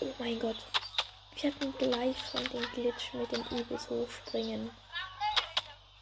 Oh 0.00 0.06
mein 0.18 0.38
Gott. 0.38 0.56
Wir 1.34 1.52
hatten 1.52 1.74
gleich 1.76 2.16
schon 2.30 2.42
den 2.48 2.64
Glitch 2.72 3.12
mit 3.12 3.30
dem 3.30 3.44
übelst 3.58 3.90
hochspringen. 3.90 4.70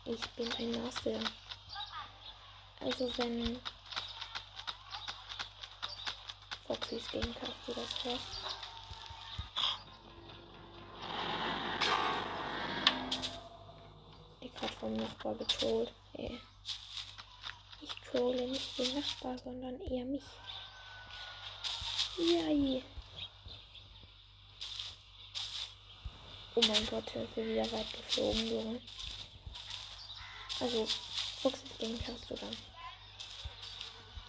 Ich 0.04 0.24
bin 0.36 0.52
ein 0.52 0.82
Master. 0.82 1.18
Also 2.78 3.10
wenn 3.18 3.58
Foxys 6.68 7.10
Gamecast 7.10 7.54
das 7.66 8.04
vom 14.86 14.96
Nachbar 14.96 15.34
getrollt. 15.34 15.92
Hey. 16.14 16.40
Ich 17.80 17.90
trolle 18.08 18.46
nicht 18.48 18.78
den 18.78 18.94
Nachbar, 18.94 19.36
sondern 19.38 19.80
eher 19.80 20.04
mich. 20.04 20.22
Yay. 22.18 22.84
Oh 26.54 26.60
mein 26.68 26.86
Gott, 26.86 27.04
wir 27.34 27.46
wieder 27.46 27.72
weit 27.72 27.92
geflogen, 27.92 28.48
Junge. 28.48 28.80
Also, 30.60 30.86
Foxys 31.42 31.78
Gamecast 31.78 32.30
du 32.30 32.34
dann. 32.36 32.56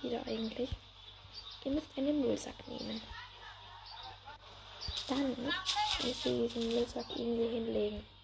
Wieder 0.02 0.26
eigentlich. 0.26 0.70
Ihr 1.64 1.72
müsst 1.72 1.88
einen 1.96 2.20
Müllsack 2.22 2.68
nehmen. 2.68 3.02
Dann 5.08 5.36
müsst 6.04 6.26
ihr 6.26 6.48
diesen 6.48 6.68
Müllsack 6.68 7.10
irgendwo 7.12 7.50
hinlegen. 7.50 8.17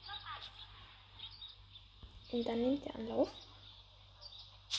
Und 2.33 2.43
dann 2.45 2.59
nimmt 2.59 2.83
ihr 2.83 2.95
Anlauf, 2.95 3.29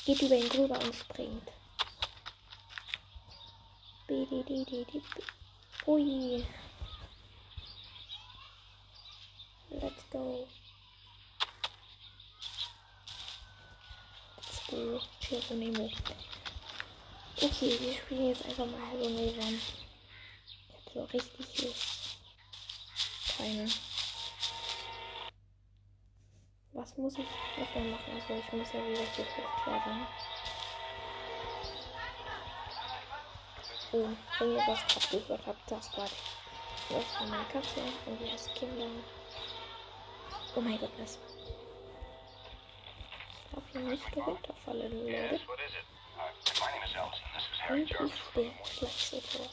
geht 0.05 0.21
über 0.23 0.35
ihn 0.35 0.49
drüber 0.49 0.77
und 0.81 0.93
springt. 0.93 1.49
Ui. 5.87 6.45
Let's 9.71 10.11
go. 10.11 10.49
Let's 14.37 14.67
go. 14.67 15.01
Geronimo. 15.21 15.89
Okay, 17.41 17.79
wir 17.81 17.95
spielen 17.95 18.31
jetzt 18.31 18.45
einfach 18.47 18.67
mal 18.67 18.81
Hello 18.91 19.09
Neighbor. 19.11 19.45
Ich 19.49 20.75
hab 20.75 20.93
so 20.93 21.05
richtig 21.05 21.63
Lust. 21.63 22.19
Keine. 23.39 23.69
Was 26.75 26.97
muss 26.97 27.15
ich 27.19 27.27
nochmal 27.57 27.85
machen? 27.91 28.15
Also 28.15 28.35
ich 28.35 28.53
muss 28.53 28.73
ja 28.73 28.85
wieder 28.85 29.05
hier 29.15 29.25
hochklettern. 29.25 30.07
Oh, 33.93 34.09
wenn 34.41 34.53
ihr 34.53 34.63
was 34.67 34.87
gerade 34.89 35.23
gehört 35.23 35.47
habt, 35.47 35.71
das 35.71 35.97
war 35.97 36.09
das 36.91 37.21
war 37.21 37.27
meine 37.29 37.45
Katze 37.45 37.81
und 38.07 38.21
die 38.21 38.31
heißt 38.31 38.55
Kinder. 38.55 38.87
Oh 40.57 40.61
mein 40.61 40.79
Gott, 40.79 40.91
das. 40.99 41.19
Ich 43.45 43.55
darf 43.55 43.65
hier 43.71 43.81
nicht 43.81 44.17
runterfallen, 44.17 45.07
Leute. 45.07 45.41
Und 47.71 47.91
ich 47.91 47.97
bin 48.35 48.53
gleich 48.79 48.93
sofort. 48.93 49.51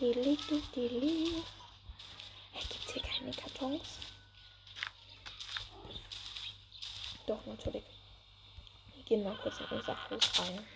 Dili, 0.00 0.36
dili, 0.36 0.62
dili. 0.74 1.42
Hey, 2.52 2.62
gibt's 2.68 2.92
hier 2.92 3.02
keine 3.02 3.32
Kartons? 3.32 3.98
Doch, 7.26 7.46
natürlich. 7.64 7.84
Wir 8.94 9.04
gehen 9.04 9.24
mal 9.24 9.36
kurz 9.36 9.60
in 9.60 9.66
unser 9.66 10.10
Haus 10.10 10.40
rein. 10.40 10.66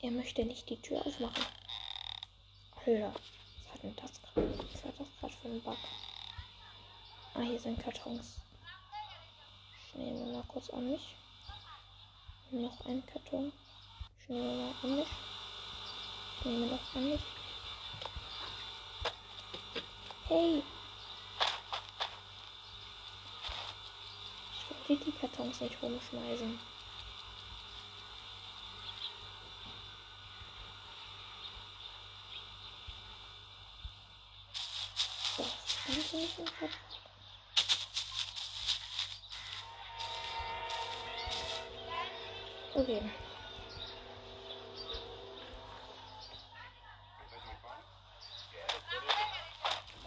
Er 0.00 0.10
möchte 0.12 0.44
nicht 0.44 0.68
die 0.70 0.80
Tür 0.80 1.04
aufmachen. 1.04 1.44
Alter, 2.76 3.12
was 3.12 3.74
hat 3.74 3.82
denn 3.82 3.96
das 3.96 4.22
gerade? 4.22 4.58
Was 4.72 4.84
war 4.84 4.92
das 4.98 5.08
gerade 5.20 5.34
für 5.42 5.48
ein 5.48 5.60
Bug? 5.60 5.76
Ah, 7.34 7.40
hier 7.40 7.60
sind 7.60 7.82
Kartons. 7.82 8.40
Ich 9.86 9.94
nehme 9.94 10.32
mal 10.32 10.44
kurz 10.44 10.70
an 10.70 10.90
mich. 10.90 11.14
Noch 12.50 12.86
ein 12.86 13.04
Karton. 13.06 13.52
Ich 14.20 14.28
nehme 14.28 14.54
mal 14.54 14.74
an 14.82 14.96
mich. 14.96 15.08
Ich 16.38 16.44
nehme 16.46 16.66
noch 16.66 16.94
an 16.94 17.10
mich. 17.10 17.20
Hey! 20.28 20.62
Möchte 24.88 25.04
die 25.04 25.12
Kartons 25.12 25.60
nicht 25.60 25.82
rumschmeißen. 25.82 26.58
Okay. 42.74 43.02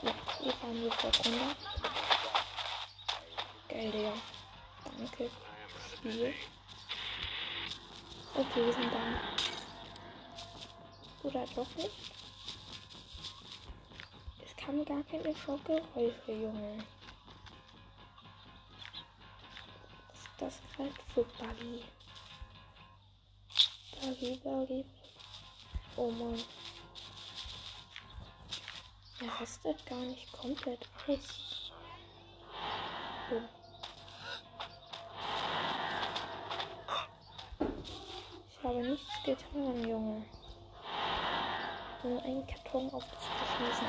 Ja, 0.02 0.14
wir 0.44 0.54
fahren 0.54 0.84
sofort 0.84 1.26
runter. 1.26 1.61
Nicht? 11.58 11.92
Es 14.46 14.56
kam 14.56 14.86
gar 14.86 15.04
keine 15.04 15.36
Schockgeräusche, 15.36 16.32
Junge. 16.32 16.82
Was 20.08 20.20
ist 20.20 20.30
das 20.40 20.60
gerade 20.76 20.94
für 21.14 21.24
Buggy? 21.26 21.84
Buggy, 24.00 24.40
Buggy. 24.42 24.86
Oh 25.98 26.10
Mann. 26.12 26.42
Er 29.20 29.42
rastet 29.42 29.86
gar 29.86 30.00
nicht 30.00 30.32
komplett 30.32 30.88
aus. 31.08 31.72
Oh. 33.30 33.42
Ich 38.50 38.64
habe 38.64 38.88
nichts 38.88 39.24
getan, 39.26 39.88
Junge. 39.88 40.26
Nur 42.04 42.24
einen 42.24 42.48
Karton 42.48 42.90
aufzuschließen. 42.94 43.88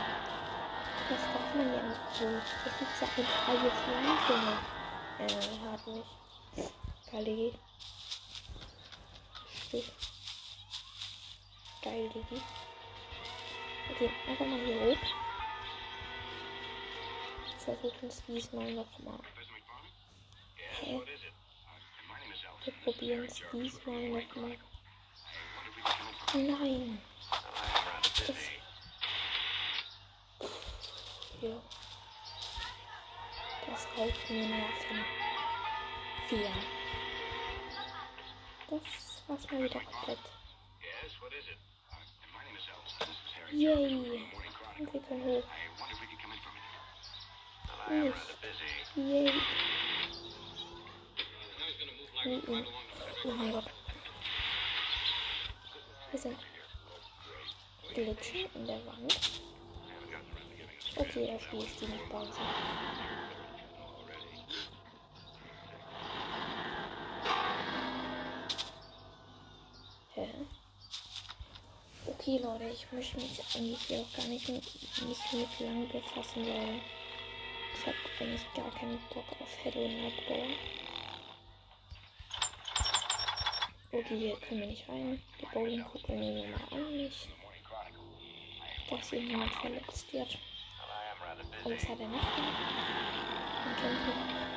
Das 1.08 1.20
darf 1.20 1.54
man 1.54 1.74
ja 1.74 1.82
nicht 1.82 2.00
so. 2.12 2.24
Das 2.64 2.80
ist 2.80 3.00
ja 3.00 3.08
ein 3.16 3.24
freies 3.24 3.78
Land. 3.88 4.60
Äh, 5.18 5.70
hat 5.70 5.86
mich. 5.86 6.04
Geil, 7.10 7.52
Stich. 9.66 9.90
Geil, 11.82 12.08
Digi. 12.10 12.42
Okay, 13.90 14.10
einfach 14.28 14.46
mal 14.46 14.58
hier 14.60 14.80
hoch. 14.80 14.98
Versuchen 17.58 18.08
es 18.08 18.22
diesmal 18.26 18.72
nochmal. 18.72 19.18
Hä? 20.80 21.00
Wir 22.64 22.72
probieren 22.84 23.24
es 23.24 23.42
diesmal 23.52 24.08
nochmal. 24.08 24.58
Nein. 26.34 26.98
Das 28.26 28.36
ja. 31.40 31.60
Das 33.66 33.86
reicht 33.98 34.30
mir 34.30 34.46
Nerven. 34.46 35.04
Vier. 36.28 36.52
Das 38.70 39.22
war's 39.26 39.50
mal 39.50 39.64
wieder 39.64 39.80
komplett. 39.80 40.18
Yes, 40.80 41.20
what 41.20 41.32
is 41.32 41.48
it? 41.48 41.58
Uh, 41.90 41.96
my 42.32 42.44
name 42.44 42.56
is 42.56 42.62
Elvis. 42.68 42.94
This 43.00 43.08
is 43.08 43.32
Harry. 43.34 43.56
Yay. 43.58 43.94
Morning 44.30 44.52
Chronicle. 44.52 44.86
Und 44.86 44.92
wir 44.92 45.00
können 45.02 45.24
hoch. 45.24 45.42
I 45.42 45.80
wonder 45.80 45.94
if 45.94 46.00
we 46.00 46.06
could 46.06 46.20
come 46.22 46.32
in 46.32 46.38
for 46.38 46.50
a 46.50 47.90
minute. 47.90 48.14
Nicht. 48.14 48.40
Busy. 48.40 48.68
Yay. 49.00 49.32
Wie 52.22 52.38
ihn. 52.52 52.66
Oh 53.24 53.30
mein 53.32 53.52
Gott. 53.52 53.68
Wir 56.12 56.20
sind 56.20 56.51
glitschen 57.94 58.46
in 58.54 58.66
der 58.66 58.84
Wand. 58.86 59.18
Okay, 60.96 61.26
das 61.32 61.42
Spiel 61.42 61.62
ist 61.62 61.80
die 61.80 61.86
nicht 61.86 62.08
Pause. 62.10 62.30
Hä? 70.14 70.28
Okay, 72.06 72.38
Leute, 72.42 72.64
ich 72.68 72.86
möchte 72.92 73.16
mich 73.16 73.40
eigentlich 73.54 73.80
hier 73.86 74.00
auch 74.00 74.16
gar 74.16 74.26
nicht, 74.26 74.48
mit- 74.48 74.62
nicht 75.08 75.32
mit 75.32 75.60
lang 75.60 75.88
befassen, 75.88 76.46
weil 76.46 76.80
ich 77.74 77.86
habe 77.86 77.96
eigentlich 78.20 78.54
gar 78.54 78.70
keinen 78.72 78.98
Bock 79.14 79.24
auf 79.40 79.56
Hello 79.62 79.88
Nightball. 79.88 80.48
Okay, 83.92 84.18
hier 84.18 84.36
können 84.36 84.60
wir 84.60 84.66
nicht 84.68 84.88
rein. 84.88 85.22
Die 85.40 85.46
Bowlingkugel 85.46 86.16
nehmen 86.16 86.42
wir 86.42 86.48
mal 86.58 86.68
an 86.72 86.96
nicht. 86.96 87.28
Dass 88.92 89.08
hier 89.08 89.22
niemand 89.22 89.50
verletzt 89.54 90.12
wird. 90.12 90.38
Aber 91.64 91.74
das 91.74 91.88
hat 91.88 91.98
er 91.98 92.08
nicht 92.08 92.36
gemacht. 92.36 92.56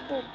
Boom. 0.10 0.26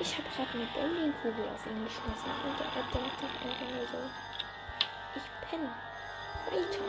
Ich 0.00 0.16
habe 0.16 0.28
gerade 0.28 0.50
eine 0.52 0.66
Bowlingkugel 0.66 1.48
auf 1.48 1.66
ihn 1.66 1.84
geschmissen 1.84 2.30
und 2.44 2.60
er 2.60 2.82
denkt 2.92 3.18
sich 3.18 3.30
einfach 3.42 3.68
nur 3.68 3.86
so. 3.88 4.10
Ich 5.16 5.50
penne. 5.50 5.74
Weiter. 6.46 6.84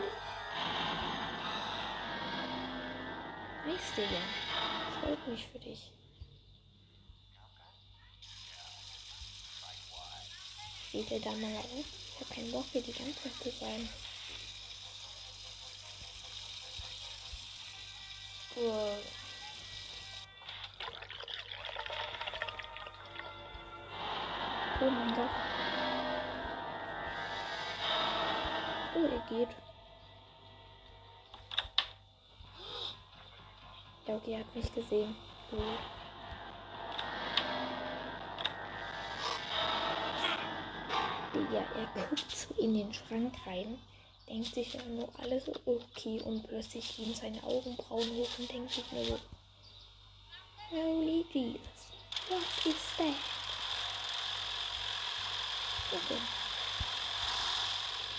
Weißt 3.66 3.96
du 3.96 4.02
ja. 4.02 4.22
Freut 5.00 5.26
mich 5.26 5.46
für 5.48 5.58
dich. 5.58 5.90
Steht 10.88 11.10
er 11.10 11.20
da 11.20 11.32
mal 11.32 11.56
auf? 11.56 11.66
Ich 11.74 12.20
habe 12.20 12.34
keinen 12.34 12.52
Bock 12.52 12.66
hier 12.70 12.82
die 12.82 12.92
ganze 12.92 13.22
Zeit 13.22 13.34
zu 13.42 13.50
sein. 13.50 13.88
Uah. 18.60 18.96
Oh 24.82 24.90
mein 24.90 25.14
Gott. 25.14 25.30
Oh, 28.96 29.04
er 29.04 29.22
geht. 29.28 29.48
Ja, 34.06 34.14
okay, 34.14 34.32
er 34.32 34.40
hat 34.40 34.54
mich 34.54 34.74
gesehen. 34.74 35.16
Oh. 35.52 35.56
Digga, 41.32 41.64
er 41.76 41.86
guckt 41.94 42.30
so 42.30 42.54
in 42.58 42.74
den 42.74 42.92
Schrank 42.92 43.34
rein, 43.46 43.78
denkt 44.30 44.54
sich 44.54 44.74
ja 44.74 44.82
nur 44.84 45.08
alles 45.18 45.48
okay 45.66 46.20
und 46.20 46.46
plötzlich 46.46 46.96
gehen 46.96 47.14
seine 47.14 47.42
Augenbrauen 47.42 48.08
hoch 48.16 48.28
und 48.38 48.50
denkt 48.50 48.72
sich 48.72 48.92
nur 48.92 49.04
so, 49.04 49.18
Holy 50.70 51.26
Jesus, 51.32 51.60
what 52.28 52.40
is 52.64 52.96
that? 52.96 53.14
Okay. 55.92 56.20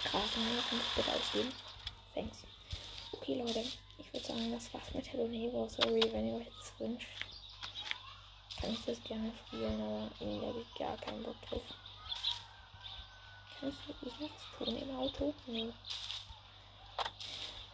Grasen, 0.04 0.64
kannst 0.70 0.86
du 0.86 1.02
bitte 1.02 1.16
ausgehen? 1.16 1.54
Thanks. 2.14 2.38
Okay, 3.14 3.42
Leute, 3.42 3.64
ich 3.98 4.14
würde 4.14 4.28
sagen, 4.28 4.52
das 4.52 4.74
war's 4.74 4.94
mit 4.94 5.10
Hello 5.14 5.28
Neighbor. 5.28 5.70
Sorry, 5.70 6.04
wenn 6.12 6.28
ihr 6.28 6.36
euch 6.42 6.52
das 6.60 6.74
wünscht. 6.80 7.08
Kann 8.60 8.74
ich 8.74 8.86
das 8.86 9.02
gerne 9.06 9.32
spielen, 9.48 9.82
aber 9.82 10.12
irgendwie 10.20 10.46
habe 10.46 10.60
ich 10.60 10.78
gar 10.78 10.98
keinen 10.98 11.24
Bock 11.24 11.42
drauf. 11.48 11.62
Kann 13.62 13.70
ich 13.70 14.12
was 14.20 14.32
tun 14.58 14.76
im 14.76 14.96
Auto? 14.98 15.36
Nee. 15.46 15.72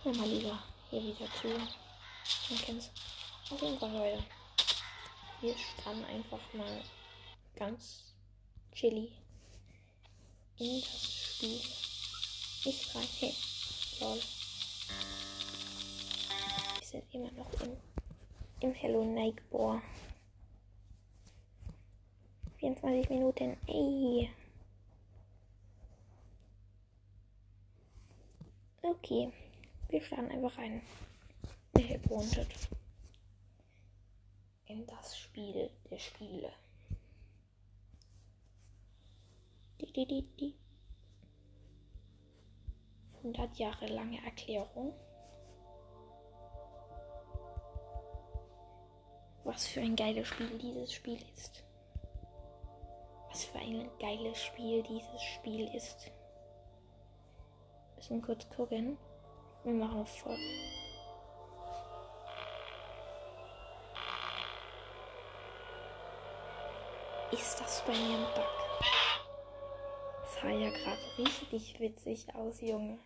Hör 0.03 0.13
mal 0.15 0.27
lieber 0.27 0.59
hier 0.89 1.01
wieder 1.01 1.27
zu. 1.39 1.47
Man 1.47 2.59
kennt's. 2.59 2.91
Auf 3.49 3.61
jeden 3.61 3.79
Fall, 3.79 3.93
Leute. 3.93 4.23
Wir 5.39 5.55
standen 5.57 6.03
einfach 6.03 6.41
mal 6.53 6.83
ganz 7.55 8.03
chilly 8.73 9.13
in 10.57 10.81
das 10.81 11.13
Spiel. 11.13 11.61
Ich 12.65 12.93
rein. 12.93 13.07
Hey, 13.19 13.33
lol. 14.01 14.19
Wir 16.79 16.85
sind 16.85 17.03
immer 17.13 17.31
noch 17.31 17.53
im, 17.61 17.77
im 18.59 18.73
Hello 18.73 19.05
Nightboar. 19.05 19.81
24 22.59 23.09
Minuten. 23.09 23.57
Ey. 23.67 24.29
Okay. 28.89 29.33
Wir 29.89 30.01
starten 30.01 30.31
einfach 30.31 30.57
rein. 30.57 30.81
Help 31.77 32.09
Wanted. 32.09 32.47
In 34.67 34.87
das 34.87 35.17
Spiel 35.17 35.69
der 35.91 35.99
Spiele. 35.99 36.53
Die, 39.81 39.91
die, 39.91 40.07
die, 40.07 40.21
die. 40.39 40.55
100 43.17 43.57
Jahre 43.57 43.87
lange 43.87 44.23
Erklärung. 44.23 44.93
Was 49.43 49.67
für 49.67 49.81
ein 49.81 49.97
geiles 49.97 50.29
Spiel 50.29 50.57
dieses 50.59 50.93
Spiel 50.93 51.19
ist. 51.33 51.65
Was 53.29 53.43
für 53.43 53.59
ein 53.59 53.89
geiles 53.99 54.41
Spiel 54.41 54.81
dieses 54.83 55.21
Spiel 55.21 55.75
ist. 55.75 56.09
Müssen 57.97 58.21
kurz 58.21 58.47
gucken. 58.49 58.97
Wir 59.63 59.73
machen 59.73 59.99
auf 59.99 60.19
voll. 60.19 60.37
Ist 67.31 67.59
das 67.59 67.83
bei 67.85 67.91
mir 67.91 68.17
ein 68.17 68.33
Bug? 68.35 68.67
sah 70.41 70.49
ja 70.49 70.69
gerade 70.69 71.17
richtig 71.17 71.79
witzig 71.79 72.33
aus, 72.35 72.61
Junge. 72.61 72.99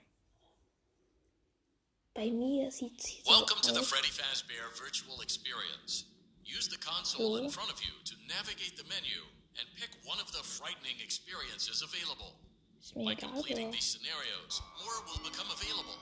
Bei 2.13 2.29
mir 2.29 2.71
sieht 2.71 3.01
sie 3.01 3.21
so 3.23 3.31
Welcome 3.31 3.61
to 3.61 3.73
the 3.73 3.79
aus. 3.79 3.89
Freddy 3.89 4.11
Fazbear 4.11 4.67
Virtual 4.77 5.21
Experience. 5.21 6.05
Use 6.43 6.69
the 6.69 6.77
console 6.77 7.37
in 7.37 7.49
front 7.49 7.71
of 7.71 7.81
you 7.81 7.93
to 8.03 8.15
navigate 8.27 8.75
the 8.75 8.83
menu 8.83 9.23
and 9.57 9.65
pick 9.79 9.89
one 10.05 10.19
of 10.19 10.31
the 10.33 10.43
frightening 10.43 10.99
experiences 10.99 11.81
available. 11.81 12.35
By 12.81 13.13
completing 13.13 13.69
these 13.69 13.93
scenarios, 13.93 14.57
more 14.81 14.97
will 15.05 15.21
become 15.21 15.45
available. 15.53 16.01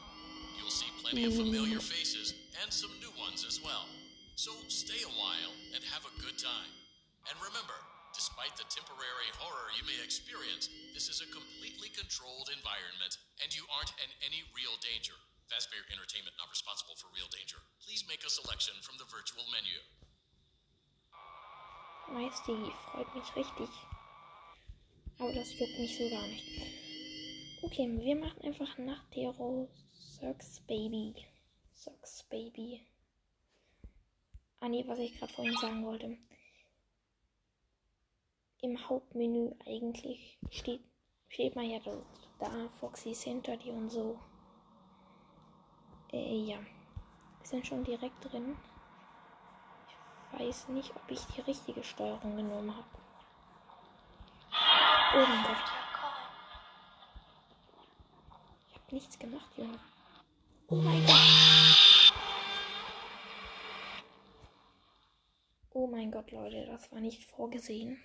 You'll 0.56 0.72
see 0.72 0.88
plenty 1.04 1.28
of 1.28 1.36
familiar 1.36 1.84
faces 1.84 2.32
and 2.64 2.72
some 2.72 2.96
new 3.04 3.12
ones 3.20 3.44
as 3.44 3.60
well. 3.60 3.84
So 4.40 4.56
stay 4.72 5.04
a 5.04 5.14
while 5.20 5.52
and 5.76 5.84
have 5.92 6.08
a 6.08 6.14
good 6.24 6.40
time. 6.40 6.72
And 7.28 7.36
remember, 7.44 7.76
despite 8.16 8.56
the 8.56 8.64
temporary 8.72 9.28
horror 9.36 9.76
you 9.76 9.84
may 9.84 10.00
experience, 10.00 10.72
this 10.96 11.12
is 11.12 11.20
a 11.20 11.28
completely 11.36 11.92
controlled 11.92 12.48
environment 12.56 13.20
and 13.44 13.52
you 13.52 13.68
aren't 13.76 13.92
in 14.00 14.10
any 14.24 14.48
real 14.56 14.80
danger. 14.80 15.20
Fazbear 15.52 15.84
Entertainment 15.92 16.40
not 16.40 16.48
responsible 16.48 16.96
for 16.96 17.12
real 17.12 17.28
danger. 17.28 17.60
Please 17.84 18.08
make 18.08 18.24
a 18.24 18.32
selection 18.32 18.80
from 18.88 18.96
the 18.96 19.08
virtual 19.12 19.44
menu. 19.52 19.84
Nice, 22.16 22.40
die 22.48 22.72
freut 22.88 23.12
mich 23.14 23.36
richtig. 23.36 23.89
Aber 25.20 25.34
das 25.34 25.60
juckt 25.60 25.78
mich 25.78 25.98
so 25.98 26.10
gar 26.10 26.26
nicht. 26.28 26.46
Okay, 27.62 27.90
wir 28.00 28.16
machen 28.16 28.42
einfach 28.42 28.78
nach 28.78 29.04
Tero 29.10 29.68
Circus 29.94 30.62
Baby. 30.62 31.14
Circus 31.76 32.24
Baby. 32.30 32.82
Ah 34.62 34.70
nee, 34.70 34.86
was 34.88 35.00
ich 35.00 35.18
gerade 35.20 35.34
vorhin 35.34 35.58
sagen 35.58 35.86
wollte. 35.86 36.18
Im 38.62 38.90
Hauptmenü 38.90 39.52
eigentlich 39.66 40.40
steht, 40.52 40.84
steht 41.28 41.56
man 41.56 41.70
ja 41.70 41.80
da, 41.80 42.02
da 42.40 42.70
Foxy 42.80 43.12
Center, 43.12 43.58
die 43.58 43.72
und 43.72 43.90
so. 43.90 44.18
Äh, 46.14 46.46
ja. 46.46 46.60
Wir 46.60 47.48
sind 47.48 47.68
schon 47.68 47.84
direkt 47.84 48.24
drin. 48.24 48.56
Ich 50.34 50.40
weiß 50.40 50.70
nicht, 50.70 50.96
ob 50.96 51.12
ich 51.12 51.22
die 51.36 51.42
richtige 51.42 51.84
Steuerung 51.84 52.38
genommen 52.38 52.74
habe. 52.74 53.09
Oh 55.12 55.18
mein 55.18 55.44
Gott. 55.44 55.58
Ich 58.68 58.76
habe 58.76 58.96
nichts 58.96 59.18
gemacht, 59.18 59.58
Junge. 59.58 59.80
Oh 60.68 60.76
mein 60.76 61.04
Gott. 61.04 62.14
Oh 65.72 65.88
mein 65.88 66.12
Gott, 66.12 66.32
Leute, 66.32 66.64
das 66.68 66.92
war 66.92 67.00
nicht 67.00 67.26
vorgesehen. 67.26 68.00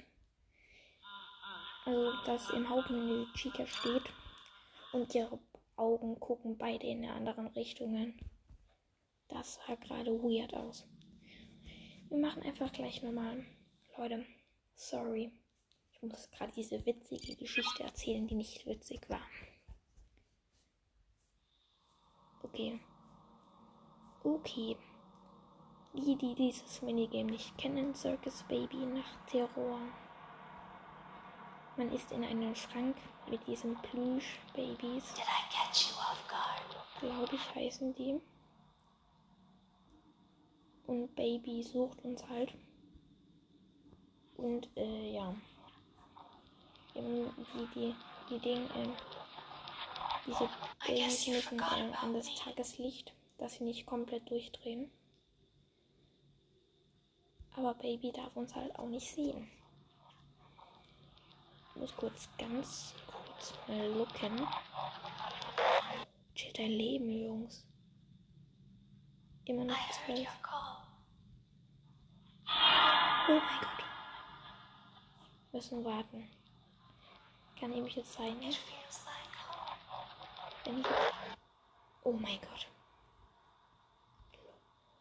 Also, 1.84 2.12
dass 2.24 2.48
im 2.50 2.70
Hauptmenü 2.70 3.26
Chica 3.34 3.66
steht 3.66 4.04
und 4.92 5.14
ihre 5.14 5.38
Augen 5.76 6.18
gucken 6.20 6.56
beide 6.56 6.86
in 6.86 7.04
anderen 7.04 7.48
Richtungen. 7.48 8.18
Das 9.28 9.56
sah 9.56 9.74
gerade 9.74 10.10
weird 10.22 10.54
aus. 10.54 10.86
Wir 12.08 12.18
machen 12.18 12.42
einfach 12.42 12.72
gleich 12.72 13.02
nochmal. 13.02 13.44
Leute, 13.98 14.24
sorry. 14.74 15.32
Ich 16.04 16.10
muss 16.10 16.30
gerade 16.32 16.52
diese 16.52 16.84
witzige 16.84 17.34
Geschichte 17.34 17.82
erzählen, 17.82 18.26
die 18.26 18.34
nicht 18.34 18.66
witzig 18.66 19.08
war. 19.08 19.22
Okay. 22.42 22.78
Okay. 24.22 24.76
Die, 25.94 26.14
die 26.16 26.34
dieses 26.34 26.82
Minigame 26.82 27.30
nicht 27.30 27.56
kennen, 27.56 27.94
Circus 27.94 28.42
Baby 28.42 28.84
nach 28.84 29.26
Terror. 29.28 29.80
Man 31.78 31.90
ist 31.90 32.12
in 32.12 32.22
einem 32.22 32.54
Schrank 32.54 32.98
mit 33.30 33.46
diesen 33.46 33.74
Plüsch-Babys. 33.76 35.14
Did 35.14 35.24
I 35.24 35.54
catch 35.54 35.88
you 35.88 35.96
off 35.96 36.28
guard? 36.28 36.86
glaube 37.00 37.34
ich, 37.34 37.54
heißen 37.54 37.94
die. 37.94 38.20
Und 40.86 41.14
Baby 41.14 41.62
sucht 41.62 42.04
uns 42.04 42.28
halt. 42.28 42.52
Und 44.36 44.68
äh, 44.76 45.14
ja. 45.14 45.34
Eben 46.94 47.34
die, 47.54 47.66
die, 47.74 47.94
die 48.30 48.38
Ding, 48.38 48.64
äh, 48.70 48.88
diese 50.26 51.30
müssen 51.30 51.58
äh, 51.58 51.92
an 52.00 52.14
das 52.14 52.32
Tageslicht, 52.36 53.12
dass 53.38 53.54
sie 53.54 53.64
nicht 53.64 53.86
komplett 53.86 54.28
durchdrehen. 54.30 54.90
Aber 57.56 57.74
Baby 57.74 58.12
darf 58.12 58.36
uns 58.36 58.54
halt 58.54 58.76
auch 58.78 58.88
nicht 58.88 59.12
sehen. 59.14 59.48
Ich 61.70 61.80
muss 61.80 61.96
kurz, 61.96 62.28
ganz 62.38 62.94
kurz 63.06 63.54
mal 63.68 63.86
looken. 63.88 64.46
Chill 66.34 66.52
dein 66.52 66.70
Leben, 66.70 67.10
Jungs. 67.10 67.64
Immer 69.44 69.64
noch 69.64 69.90
zwölf. 69.90 70.28
Oh 73.26 73.32
mein 73.32 73.60
Gott. 73.60 73.84
Müssen 75.52 75.84
warten. 75.84 76.28
Kann 77.58 77.70
nämlich 77.70 77.96
jetzt 77.96 78.12
sein, 78.12 78.34
home. 78.40 78.54
wenn 80.64 80.80
ich. 80.80 80.86
Oh 82.02 82.12
mein 82.12 82.38
Gott. 82.40 82.66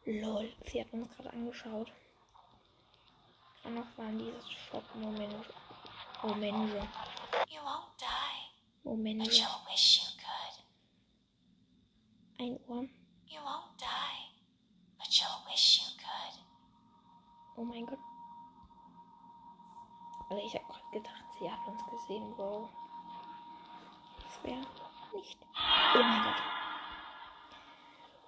Lol, 0.05 0.53
sie 0.65 0.81
hat 0.81 0.91
uns 0.93 1.09
gerade 1.15 1.31
angeschaut. 1.33 1.91
Gerade 3.61 3.75
noch 3.75 3.97
waren 3.97 4.17
dieses 4.19 4.49
Schockmomente. 4.51 5.45
Momente. 6.21 6.87
You 7.49 7.61
won't 7.61 7.97
die, 7.97 8.51
but 8.83 8.91
Momente. 8.91 9.31
you'll 9.31 9.65
wish 9.69 9.99
you 9.99 10.09
could. 10.17 10.55
Ein 12.39 12.59
Uhr. 12.67 12.83
You 13.27 13.39
won't 13.39 13.77
die, 13.79 14.29
but 14.97 15.07
you'll 15.09 15.45
wish 15.49 15.79
you 15.79 15.97
could. 15.97 16.45
Oh 17.55 17.63
mein 17.63 17.85
Gott. 17.85 17.99
Also 20.29 20.45
ich 20.45 20.51
gedacht, 20.51 20.82
sie 21.43 21.51
hat 21.51 21.67
uns 21.67 21.85
gesehen, 21.87 22.33
Bro. 22.35 22.69
Das 24.23 24.43
wäre 24.43 24.65
nicht. 25.13 25.37
Oh 25.93 25.99
mein 25.99 26.23
Gott. 26.23 26.41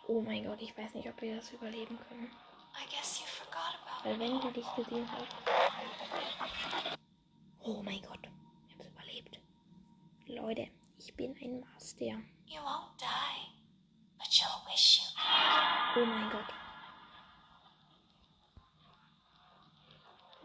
Oh 0.08 0.22
mein 0.22 0.44
Gott, 0.46 0.62
ich 0.62 0.78
weiß 0.78 0.94
nicht, 0.94 1.08
ob 1.08 1.22
wir 1.22 1.38
das 1.38 1.50
überleben 1.52 1.98
können. 2.10 2.30
I 2.76 2.86
guess 2.90 3.22
you 3.22 3.26
forgot 3.26 3.74
about 3.82 4.10
Weil 4.10 4.20
wenn 4.20 4.44
wir 4.44 4.52
dich 4.52 4.68
gesehen 4.76 5.10
haben. 5.10 5.26
Oh 7.62 7.82
mein 7.82 8.02
Gott. 8.02 8.20
Ich 8.68 8.76
hab's 8.76 8.86
überlebt. 8.88 9.40
Leute, 10.28 10.68
ich 10.98 11.16
bin 11.16 11.36
ein 11.42 11.62
Master. 11.62 12.22
You 12.46 12.60
won't 12.62 13.00
die, 13.00 13.48
but 14.18 14.28
you'll 14.30 14.66
wish 14.70 15.00
you 15.00 15.06
could. 15.16 16.04
Oh 16.04 16.06
mein 16.06 16.30
Gott. 16.30 16.54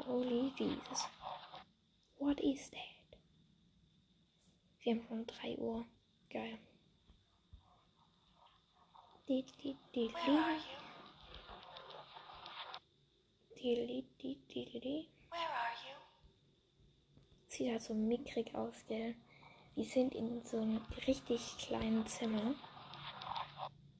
Holy 0.07 0.53
Jesus. 0.57 1.09
What 2.21 2.39
is 2.41 2.71
that? 2.71 3.19
Wir 4.83 4.95
haben 4.95 5.03
schon 5.09 5.27
3 5.27 5.57
Uhr. 5.59 5.87
Geil. 6.29 6.59
Di, 9.27 9.43
di, 9.63 9.77
di, 9.95 10.13
Where 10.13 10.39
are 10.39 10.55
you? 10.57 10.81
di, 13.57 13.75
di, 13.87 14.05
di, 14.19 14.37
di, 14.49 14.65
di, 14.65 14.81
di. 14.81 15.09
Where 15.31 15.41
are 15.41 15.75
you? 15.87 15.97
Sieht 17.49 17.71
halt 17.71 17.83
so 17.83 17.95
mickrig 17.95 18.55
aus, 18.55 18.85
gell? 18.87 19.15
Wir 19.75 19.85
sind 19.85 20.15
in 20.15 20.45
so 20.45 20.59
einem 20.61 20.85
richtig 21.07 21.57
kleinen 21.59 22.07
Zimmer. 22.07 22.55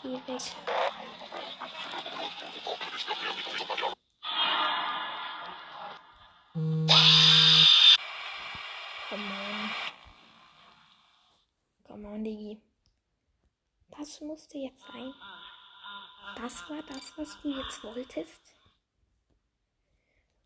Geh 0.04 0.14
weg. 0.28 0.42
Come 9.10 9.32
on. 12.06 12.24
Digi. 12.24 12.62
Das 13.98 14.22
musste 14.22 14.58
jetzt 14.58 14.82
sein. 14.82 15.14
Das 16.36 16.70
war 16.70 16.82
das, 16.84 17.18
was 17.18 17.42
du 17.42 17.50
jetzt 17.50 17.84
wolltest. 17.84 18.54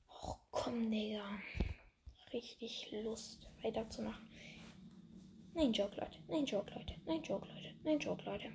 Oh, 0.07 0.35
komm, 0.51 0.91
Digga. 0.91 1.39
Richtig 2.33 2.91
Lust, 2.91 3.49
weiterzumachen. 3.61 4.29
Nein, 5.53 5.73
Joke, 5.73 5.95
Leute. 5.97 6.17
Nein, 6.27 6.45
Joke, 6.45 6.71
Leute. 6.73 6.95
Nein, 7.05 7.21
Joke, 7.23 7.47
Leute. 7.47 7.75
Nein, 7.83 7.99
Joke, 7.99 8.23
Leute. 8.23 8.53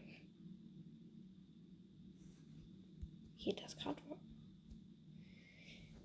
Geht 3.46 3.62
das 3.62 3.76
gerade? 3.76 4.02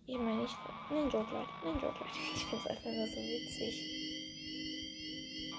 Ich 0.06 0.16
meine 0.16 0.44
nicht. 0.44 0.56
Nein, 0.92 1.10
Joke, 1.10 1.34
Leute. 1.34 1.50
Nein, 1.64 1.74
Joke, 1.82 1.98
Leute. 1.98 2.20
Ich 2.36 2.46
finde 2.46 2.58
es 2.58 2.68
einfach 2.68 2.92
nur 2.92 3.08
so 3.08 3.16
witzig. 3.16 3.82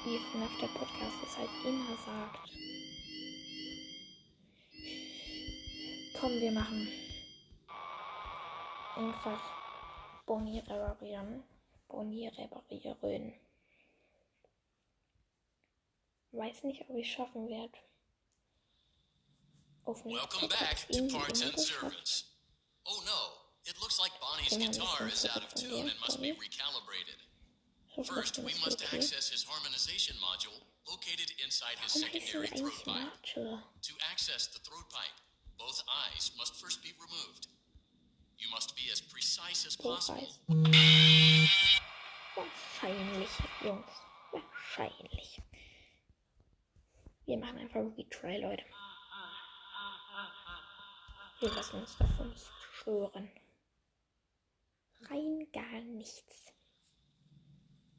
Wie 0.04 0.16
FNAF 0.16 0.58
der 0.60 0.68
Podcast 0.68 1.16
es 1.24 1.36
halt 1.36 1.50
immer 1.64 1.96
sagt. 1.96 2.50
Komm, 6.20 6.40
wir 6.40 6.52
machen 6.52 6.86
einfach 8.94 9.42
Bonnie 10.24 10.60
reparieren. 10.60 11.42
Bonnie 11.88 12.28
reparieren. 12.28 13.34
Weiß 16.30 16.62
nicht, 16.62 16.88
ob 16.88 16.96
ich 16.96 17.10
schaffen 17.10 17.48
werde. 17.48 17.76
Welcome 19.84 20.48
back 20.48 20.86
to 20.92 21.08
Parts 21.08 21.42
and 21.42 21.58
Service. 21.58 22.24
Oh 22.86 23.02
no, 23.04 23.34
it 23.64 23.74
looks 23.80 23.98
like 23.98 24.12
Bonnie's 24.20 24.56
guitar 24.56 25.08
is 25.08 25.26
out 25.26 25.42
of 25.42 25.52
tune 25.54 25.88
and 25.88 26.00
must 26.00 26.22
be 26.22 26.30
recalibrated. 26.30 27.18
First, 28.06 28.38
we 28.38 28.54
must 28.64 28.82
access 28.94 29.28
his 29.30 29.42
harmonization 29.42 30.16
module 30.16 30.62
located 30.88 31.32
inside 31.44 31.78
his 31.82 31.92
secondary 32.00 32.46
throat 32.46 32.72
pipe. 32.86 33.08
To 33.34 33.92
access 34.10 34.46
the 34.46 34.60
throat 34.60 34.88
pipe, 34.90 35.18
both 35.58 35.82
eyes 36.06 36.30
must 36.38 36.54
first 36.62 36.80
be 36.82 36.92
removed. 37.00 37.48
You 38.38 38.48
must 38.52 38.76
be 38.76 38.82
as 38.92 39.00
precise 39.00 39.66
as 39.66 39.74
possible. 39.74 40.28
Wahrscheinlich, 42.36 43.30
Jungs. 43.62 43.90
Wahrscheinlich. 44.32 45.42
Wir 47.26 47.38
machen 47.38 47.58
einfach 47.58 47.82
Retry, 47.96 48.38
Leute. 48.40 48.64
Wir 51.42 51.50
lassen 51.50 51.80
uns 51.82 51.96
davon 51.98 52.28
nicht 52.30 52.46
stören. 52.78 53.28
Rein 55.10 55.42
gar 55.52 55.80
nichts. 55.82 56.54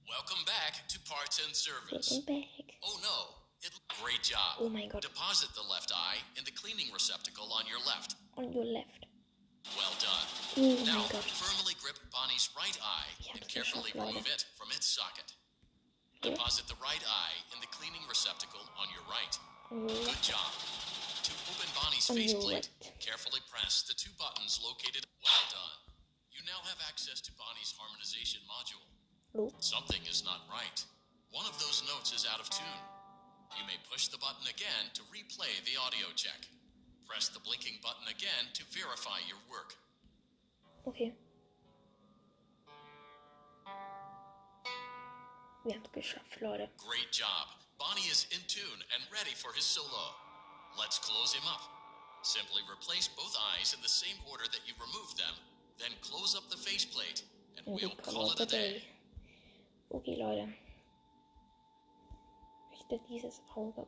Welcome 0.07 0.45
back 0.45 0.87
to 0.87 0.97
Parts 1.03 1.43
and 1.43 1.53
Service. 1.53 2.07
Welcome 2.09 2.39
back. 2.39 2.79
Oh 2.87 2.95
no, 3.03 3.43
it, 3.59 3.75
great 3.99 4.23
job. 4.23 4.63
Oh 4.63 4.69
my 4.69 4.87
god. 4.87 5.01
Deposit 5.01 5.49
the 5.59 5.67
left 5.67 5.91
eye 5.91 6.23
in 6.39 6.45
the 6.45 6.55
cleaning 6.55 6.87
receptacle 6.93 7.51
on 7.51 7.67
your 7.67 7.83
left. 7.83 8.15
On 8.39 8.47
your 8.53 8.63
left. 8.63 9.11
Well 9.75 9.91
done. 9.99 10.27
Oh 10.55 10.79
Now, 10.87 11.03
my 11.03 11.11
god. 11.11 11.27
firmly 11.27 11.75
grip 11.83 11.99
Bonnie's 12.15 12.47
right 12.55 12.79
eye 12.79 13.11
and 13.35 13.43
carefully 13.51 13.91
geschafft, 13.91 14.07
remove 14.07 14.27
it 14.31 14.45
from 14.55 14.71
its 14.71 14.87
socket. 14.87 15.35
Ja. 16.23 16.31
Deposit 16.31 16.63
the 16.71 16.79
right 16.79 17.03
eye 17.03 17.35
in 17.51 17.59
the 17.59 17.67
cleaning 17.75 18.07
receptacle 18.07 18.63
on 18.79 18.87
your 18.95 19.03
right. 19.11 19.35
On 19.67 19.83
Good 19.87 20.23
job. 20.23 20.47
To 21.23 21.31
open 21.47 21.71
Bonnie's 21.71 22.11
faceplate, 22.11 22.67
carefully 22.99 23.39
press 23.47 23.87
the 23.87 23.95
two 23.95 24.11
buttons 24.19 24.59
located. 24.59 25.07
Well 25.23 25.45
done. 25.47 25.79
You 26.35 26.43
now 26.43 26.59
have 26.67 26.83
access 26.83 27.23
to 27.23 27.31
Bonnie's 27.39 27.71
harmonization 27.71 28.43
module. 28.43 28.83
Lo. 29.31 29.47
Something 29.63 30.03
is 30.03 30.19
not 30.27 30.43
right. 30.51 30.83
One 31.31 31.47
of 31.47 31.55
those 31.63 31.79
notes 31.87 32.11
is 32.11 32.27
out 32.27 32.43
of 32.43 32.49
tune. 32.51 32.83
You 33.55 33.63
may 33.63 33.79
push 33.87 34.11
the 34.11 34.19
button 34.19 34.43
again 34.51 34.91
to 34.99 35.01
replay 35.15 35.63
the 35.63 35.79
audio 35.79 36.11
check. 36.19 36.43
Press 37.07 37.31
the 37.31 37.39
blinking 37.39 37.79
button 37.79 38.11
again 38.11 38.51
to 38.59 38.63
verify 38.75 39.23
your 39.23 39.39
work. 39.47 39.79
Okay. 40.83 41.15
Wir 45.63 45.75
haben 45.75 45.85
es 45.87 45.91
geschafft, 45.95 46.41
Leute. 46.41 46.67
Great 46.75 47.11
job. 47.15 47.47
Bonnie 47.79 48.11
is 48.11 48.27
in 48.35 48.43
tune 48.47 48.83
and 48.91 49.01
ready 49.07 49.31
for 49.31 49.55
his 49.55 49.63
solo. 49.63 50.19
Let's 50.77 50.99
close 50.99 51.33
him 51.33 51.47
up. 51.47 51.61
Simply 52.21 52.61
replace 52.71 53.07
both 53.07 53.35
eyes 53.55 53.73
in 53.73 53.81
the 53.81 53.89
same 53.89 54.15
order 54.29 54.45
that 54.45 54.61
you 54.65 54.73
removed 54.79 55.17
them, 55.17 55.35
then 55.77 55.91
close 56.01 56.35
up 56.35 56.49
the 56.49 56.57
faceplate, 56.57 57.23
and 57.57 57.65
we'll 57.67 57.95
call 58.01 58.31
it 58.31 58.39
a 58.39 58.45
day. 58.45 58.83
Okay, 59.91 60.15
Leute. 60.15 60.53
Möchte 62.71 62.99
dieses 63.09 63.41
Auge. 63.55 63.85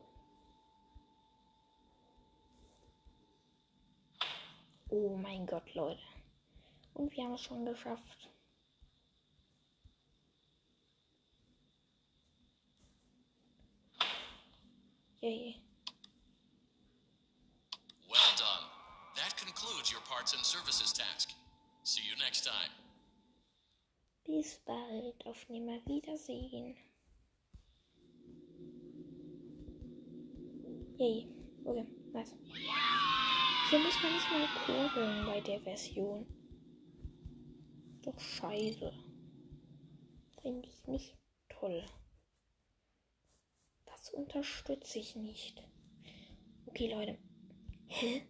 Oh 4.90 5.16
mein 5.16 5.46
Gott, 5.46 5.74
Leute. 5.74 6.02
Und 6.94 7.12
wir 7.16 7.24
haben 7.24 7.34
es 7.34 7.42
schon 7.42 7.64
geschafft. 7.64 8.28
Yay. 15.20 15.65
Parts 20.26 20.34
and 20.34 20.44
services 20.44 20.92
task. 20.92 21.30
See 21.84 22.02
you 22.02 22.16
next 22.18 22.44
time. 22.44 22.72
Bis 24.26 24.58
bald. 24.66 25.14
Auf 25.24 25.48
Nimmerwiedersehen. 25.48 26.74
Yay. 30.98 31.28
Okay, 31.64 31.86
nice. 32.12 32.34
Hier 33.70 33.78
muss 33.78 34.02
man 34.02 34.12
nicht 34.14 34.30
mal 34.30 34.48
kurbeln 34.64 35.26
bei 35.26 35.40
der 35.40 35.60
Version. 35.60 36.26
Doch 38.02 38.18
scheiße. 38.18 38.92
Finde 40.42 40.68
ich 40.68 40.86
nicht 40.88 41.16
toll. 41.48 41.84
Das 43.84 44.10
unterstütze 44.10 44.98
ich 44.98 45.14
nicht. 45.14 45.62
Okay, 46.66 46.92
Leute. 46.92 47.16
Hä? 47.86 48.26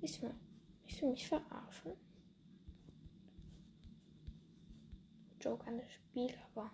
Willst 0.00 0.22
du, 0.22 0.34
willst 0.84 1.00
du 1.02 1.10
mich 1.10 1.28
verarschen? 1.28 1.96
Joke 5.40 5.66
an 5.66 5.78
das 5.78 5.90
Spiel, 5.92 6.34
aber. 6.54 6.70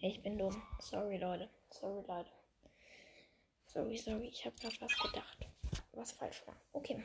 Ich 0.00 0.22
bin 0.22 0.38
dumm. 0.38 0.62
Sorry, 0.80 1.16
Leute. 1.18 1.50
Sorry, 1.70 2.04
Leute. 2.06 2.30
Sorry, 3.66 3.96
sorry. 3.96 4.28
Ich 4.28 4.44
habe 4.44 4.54
gerade 4.56 4.76
was 4.80 4.96
gedacht. 4.98 5.38
Was 5.92 6.12
falsch 6.12 6.42
war. 6.46 6.56
Okay. 6.72 7.02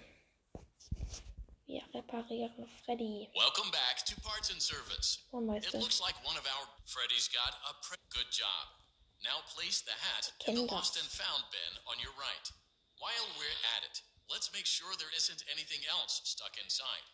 Wir 1.66 1.82
reparieren 1.94 2.68
Freddy. 2.84 3.30
Welcome 3.34 3.72
back 3.72 4.06
to 4.06 4.20
Parts 4.22 4.52
and 4.52 4.62
Service. 4.62 5.20
Oh, 5.32 5.39
It 5.39 5.45
Meister. 5.45 5.80
looks 5.80 6.02
like 6.02 6.16
one 6.26 6.38
of 6.38 6.45
our 6.45 6.68
Freddy's 6.86 7.30
got 7.30 7.54
a 7.70 7.74
good 8.10 8.30
job. 8.30 8.81
Now 9.22 9.45
place 9.53 9.86
the 9.86 9.93
hat 9.93 10.34
in 10.49 10.57
the 10.57 10.65
lost 10.65 10.97
and 10.97 11.05
found 11.05 11.45
bin 11.53 11.74
on 11.86 12.01
your 12.01 12.09
right. 12.17 12.47
While 12.97 13.30
we're 13.38 13.61
at 13.78 13.86
it, 13.86 14.01
let's 14.26 14.49
make 14.49 14.65
sure 14.65 14.97
there 14.97 15.13
isn't 15.13 15.45
anything 15.45 15.86
else 15.86 16.26
stuck 16.26 16.57
inside. 16.57 17.05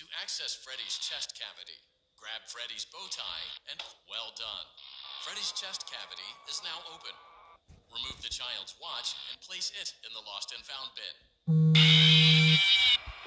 To 0.00 0.08
access 0.16 0.56
Freddy's 0.56 0.96
chest 0.96 1.36
cavity, 1.36 1.76
grab 2.16 2.40
Freddy's 2.48 2.88
bow 2.88 3.04
tie 3.12 3.48
and 3.68 3.76
well 4.08 4.32
done. 4.32 4.66
Freddy's 5.28 5.52
chest 5.52 5.84
cavity 5.84 6.30
is 6.48 6.64
now 6.64 6.80
open. 6.88 7.12
Remove 7.92 8.16
the 8.24 8.32
child's 8.32 8.72
watch 8.80 9.12
and 9.28 9.36
place 9.44 9.68
it 9.76 9.92
in 10.08 10.16
the 10.16 10.24
lost 10.24 10.56
and 10.56 10.64
found 10.64 10.88
bin. 10.96 11.16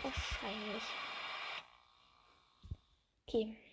Wahrscheinlich. 0.02 0.90
Okay. 3.30 3.69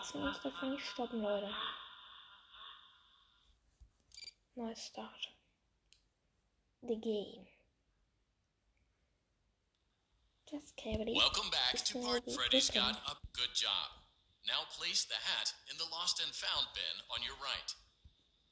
Lassen 0.00 0.22
uns 0.22 0.40
davon 0.40 0.70
nicht 0.70 0.86
stoppen, 0.86 1.20
Leute. 1.20 1.52
Start. 4.74 5.28
The 6.80 6.96
game. 6.96 7.44
Just 10.48 10.74
cavity. 10.76 11.12
Welcome 11.12 11.50
back 11.50 11.74
It's 11.74 11.92
to 11.92 12.00
Part 12.00 12.24
Freddy's 12.32 12.70
got 12.70 12.96
a 12.96 13.14
good 13.36 13.52
job. 13.52 13.92
Now 14.48 14.64
place 14.72 15.04
the 15.04 15.20
hat 15.20 15.52
in 15.68 15.76
the 15.76 15.84
lost 15.92 16.24
and 16.24 16.32
found 16.32 16.64
bin 16.72 16.96
on 17.12 17.20
your 17.20 17.36
right. 17.36 17.70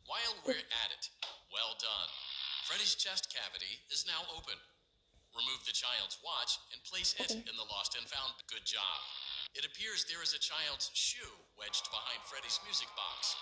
While 0.05 0.37
we're 0.45 0.53
at 0.53 0.91
it, 0.93 1.09
well 1.49 1.73
done. 1.81 2.11
Freddy's 2.69 2.95
chest 2.95 3.33
cavity 3.33 3.81
is 3.89 4.05
now 4.05 4.21
open. 4.37 4.57
Remove 5.33 5.65
the 5.65 5.73
child's 5.73 6.21
watch 6.21 6.61
and 6.77 6.85
place 6.85 7.17
it 7.17 7.33
in 7.33 7.57
the 7.57 7.69
lost 7.73 7.97
and 7.97 8.05
found. 8.05 8.37
Good 8.53 8.69
job. 8.69 9.01
It 9.57 9.65
appears 9.65 10.05
there 10.05 10.23
is 10.23 10.37
a 10.37 10.43
child's 10.43 10.91
shoe 10.93 11.35
wedged 11.57 11.89
behind 11.89 12.21
Freddy's 12.29 12.61
music 12.65 12.89
box. 12.95 13.35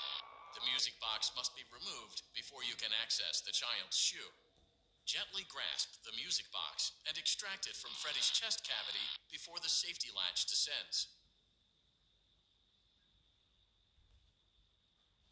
The 0.55 0.65
music 0.71 0.97
box 1.03 1.35
must 1.37 1.53
be 1.53 1.67
removed 1.69 2.25
before 2.33 2.65
you 2.65 2.79
can 2.79 2.95
access 3.03 3.45
the 3.45 3.53
child's 3.53 3.99
shoe. 3.99 4.31
Gently 5.05 5.47
grasp 5.47 6.03
the 6.03 6.17
music 6.19 6.51
box 6.51 6.97
and 7.07 7.15
extract 7.15 7.71
it 7.71 7.79
from 7.79 7.95
Freddy's 7.95 8.33
chest 8.33 8.67
cavity 8.67 9.05
before 9.31 9.61
the 9.63 9.71
safety 9.71 10.11
latch 10.11 10.49
descends. 10.51 11.13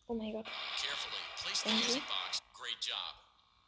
Oh 0.07 0.15
my 0.15 0.31
god. 0.31 0.45
Carefully 0.79 1.25
place 1.41 1.65
the 1.65 1.73
music 1.73 2.05
box. 2.07 2.45
Great 2.53 2.79
job. 2.85 3.19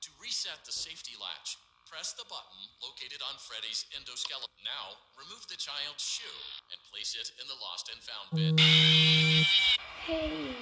To 0.05 0.11
reset 0.21 0.61
the 0.63 0.77
safety 0.77 1.17
latch, 1.19 1.57
press 1.87 2.13
the 2.19 2.25
button 2.29 2.61
located 2.83 3.23
on 3.23 3.39
Freddy's 3.39 3.87
endoskeleton. 3.95 4.51
Now, 4.65 4.99
remove 5.17 5.47
the 5.49 5.57
child's 5.57 6.03
shoe 6.03 6.43
and 6.71 6.79
place 6.91 7.15
it 7.15 7.31
in 7.41 7.47
the 7.47 7.59
lost 7.63 7.91
and 7.93 8.03
found 8.03 8.27
bin. 8.35 8.59
Hey. 10.05 10.55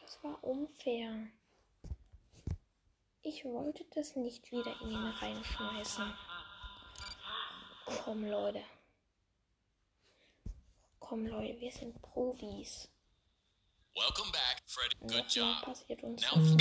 Das 0.00 0.18
war 0.22 0.42
unfair. 0.42 1.30
Ich 3.22 3.44
wollte 3.44 3.84
das 3.94 4.16
nicht 4.16 4.50
wieder 4.50 4.74
in 4.80 4.90
ihn 4.90 5.12
reinschmeißen. 5.20 6.16
Komm, 7.84 8.24
Leute. 8.24 8.64
Komm, 10.98 11.26
Leute, 11.26 11.60
wir 11.60 11.72
sind 11.72 12.00
Profis. 12.00 12.88
Welcome 13.94 14.32
back, 14.32 14.62
Freddy. 14.66 14.94
Good 15.00 15.30
job. 15.34 15.62
passiert 15.62 16.02
uns 16.02 16.22
Now. 16.22 16.56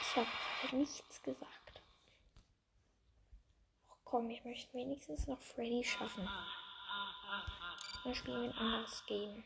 Ich 0.00 0.16
habe 0.16 0.47
halt 0.62 0.72
nichts 0.74 1.22
gesagt. 1.22 1.82
Ach 3.90 3.96
komm, 4.04 4.30
ich 4.30 4.44
möchte 4.44 4.72
wenigstens 4.74 5.26
noch 5.26 5.40
Freddy 5.40 5.84
schaffen. 5.84 6.28
Dann 8.04 8.14
spielen 8.14 8.42
wir 8.42 8.50
ein 8.50 8.58
anderes 8.58 9.04
Game. 9.06 9.44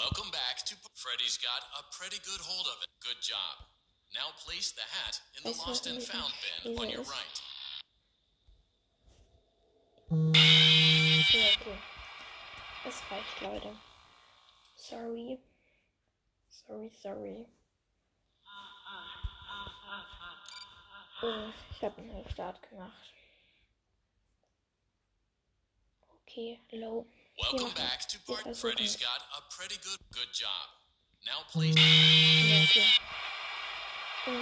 welcome 0.00 0.30
back 0.32 0.64
to 0.64 0.74
Freddy's 0.94 1.36
got 1.38 1.60
a 1.78 1.82
pretty 1.92 2.16
good 2.24 2.40
hold 2.40 2.66
of 2.66 2.82
it. 2.82 2.88
Good 3.04 3.20
job. 3.20 3.68
Now 4.14 4.32
place 4.44 4.72
the 4.72 4.82
hat 4.82 5.20
in 5.36 5.52
the 5.52 5.56
lost 5.58 5.86
and 5.86 6.02
found 6.02 6.32
bin 6.64 6.78
on 6.78 6.88
your 6.88 7.04
right. 7.04 7.36
Ja, 11.32 11.46
okay. 11.60 11.78
Es 12.86 13.00
reicht, 13.10 13.40
Leute. 13.42 13.76
Sorry. 14.76 15.38
Sorry, 16.70 16.92
sorry. 17.02 17.46
Oh, 21.20 21.52
ich 21.72 21.82
habe 21.82 22.00
einen 22.00 22.30
Start 22.30 22.62
gemacht. 22.70 23.12
Okay, 26.22 26.60
low. 26.70 27.06
Welcome 27.42 27.74
back 27.74 28.06
to 28.08 28.18
versuchen 28.20 28.54
Freddy's 28.54 28.96
got 28.96 29.20
a 29.36 29.42
pretty 29.50 29.78
good. 29.82 29.98
Good 30.12 30.28
job. 30.32 30.68
Now 31.26 31.42
place. 31.50 31.74
Ja, 31.74 32.62
okay. 32.62 32.84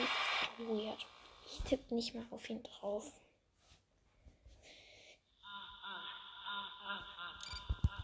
Ist 0.03 0.69
weird. 0.69 1.07
Ich 1.47 1.61
tippe 1.65 1.95
nicht 1.95 2.15
mal 2.15 2.27
auf 2.31 2.51
ihn 2.51 2.63
drauf. 2.63 3.11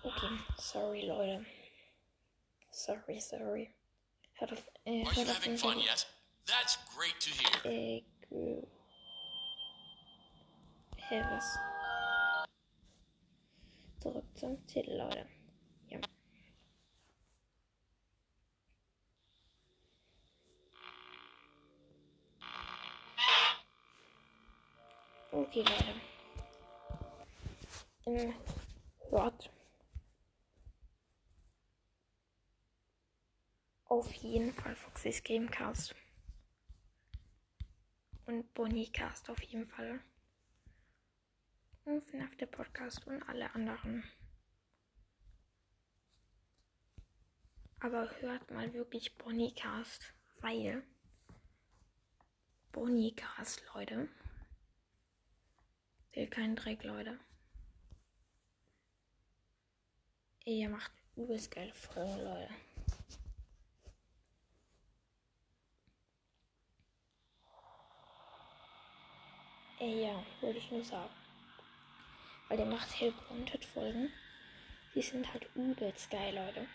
Okay, 0.03 0.39
sorry, 0.57 1.03
Leute. 1.03 1.45
Sorry, 2.71 3.21
sorry. 3.21 3.75
Hört 4.45 4.53
auf, 4.53 4.65
äh, 4.85 4.91
Are 4.91 4.99
you 4.99 5.05
hört 5.07 5.17
auf 5.31 5.37
having 5.37 5.43
jeden 5.53 5.59
fun 5.59 5.73
Fall. 5.75 5.83
yet? 5.85 6.07
That's 6.45 6.79
great 6.95 7.19
to 7.21 7.31
hear. 7.31 7.73
Äh, 7.73 8.03
ge- 8.29 8.67
Hä, 11.09 11.23
was? 11.31 11.59
Zurück 14.03 14.25
zum 14.35 14.67
Titel, 14.67 14.99
Leute. 14.99 15.27
Ja. 15.89 15.99
Okay, 25.33 25.63
Leute. 25.63 25.95
Ähm, 28.07 28.35
hört 29.11 29.51
auf 34.05 34.13
jeden 34.17 34.53
Fall 34.53 34.77
Foxys 34.77 35.23
Gamecast. 35.23 35.95
Und 38.27 38.53
Bonnycast 38.53 39.31
auf 39.31 39.43
jeden 39.43 39.65
Fall. 39.67 39.99
Und 41.87 42.07
FNAF 42.11 42.37
der 42.37 42.47
Podcast 42.47 43.07
und 43.07 43.23
alle 43.23 43.55
anderen. 43.55 44.05
Aber 47.81 48.11
hört 48.21 48.51
mal 48.51 48.75
wirklich 48.75 49.17
Bonnycast, 49.17 50.13
weil 50.41 50.83
Bonnycast, 52.73 53.65
Leute. 53.75 54.09
Will 56.13 56.29
keinen 56.29 56.57
Dreck, 56.57 56.85
Leute. 56.85 57.19
Ihr 60.45 60.69
macht 60.69 60.93
übelst 61.17 61.51
geile 61.51 61.73
Folgen, 61.73 62.23
Leute. 62.23 62.55
Ey, 69.85 70.05
ja, 70.05 70.23
wollte 70.41 70.61
ich 70.61 70.71
nur 70.71 70.83
sagen. 70.83 71.11
Weil 72.49 72.57
der 72.57 72.65
macht 72.65 72.99
Help 72.99 73.15
Wanted 73.29 73.67
Folgen. 73.67 74.11
Die 74.95 75.03
sind 75.03 75.31
halt 75.31 75.47
übelst 75.55 76.11
geil, 76.11 76.35
Leute. 76.35 76.67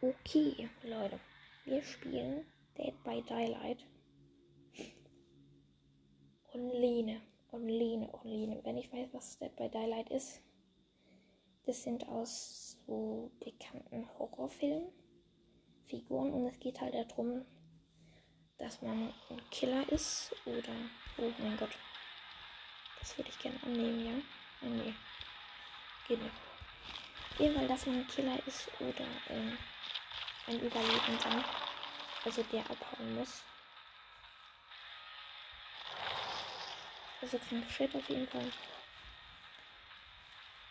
Okay, 0.00 0.70
Leute. 0.82 1.20
Wir 1.66 1.82
spielen 1.82 2.46
Dead 2.78 2.94
by 3.04 3.22
Daylight. 3.28 3.84
Online. 6.54 7.20
Online, 7.52 8.10
online. 8.14 8.64
Wenn 8.64 8.78
ich 8.78 8.90
weiß, 8.90 9.10
was 9.12 9.38
Dead 9.38 9.54
by 9.56 9.68
Daylight 9.68 10.08
ist. 10.08 10.40
Das 11.66 11.82
sind 11.82 12.08
aus 12.08 12.78
so 12.86 13.30
bekannten 13.38 14.08
Horrorfilmen 14.18 14.88
Figuren 15.84 16.32
und 16.32 16.46
es 16.46 16.58
geht 16.58 16.80
halt 16.80 16.94
darum, 16.94 17.44
dass 18.58 18.80
man 18.82 19.12
ein 19.30 19.50
Killer 19.50 19.88
ist 19.90 20.34
oder. 20.44 20.74
Oh 21.16 21.32
mein 21.38 21.56
Gott. 21.56 21.76
Das 23.00 23.16
würde 23.18 23.30
ich 23.30 23.38
gerne 23.38 23.58
annehmen, 23.62 24.06
ja? 24.06 24.22
Ah, 24.62 24.70
nee. 24.70 24.94
Geht 26.08 26.22
nicht. 26.22 26.34
Jedenfalls, 27.38 27.68
dass 27.68 27.86
man 27.86 27.96
ein 27.96 28.06
Killer 28.06 28.38
ist 28.46 28.68
oder 28.80 29.06
ähm, 29.28 29.58
ein 30.46 30.60
Überlebender. 30.60 31.44
Also 32.24 32.42
der 32.44 32.62
abhauen 32.70 33.16
muss. 33.16 33.42
Also 37.20 37.38
kein 37.38 37.68
Shit 37.68 37.94
auf 37.94 38.08
jeden 38.08 38.28
Fall. 38.28 38.50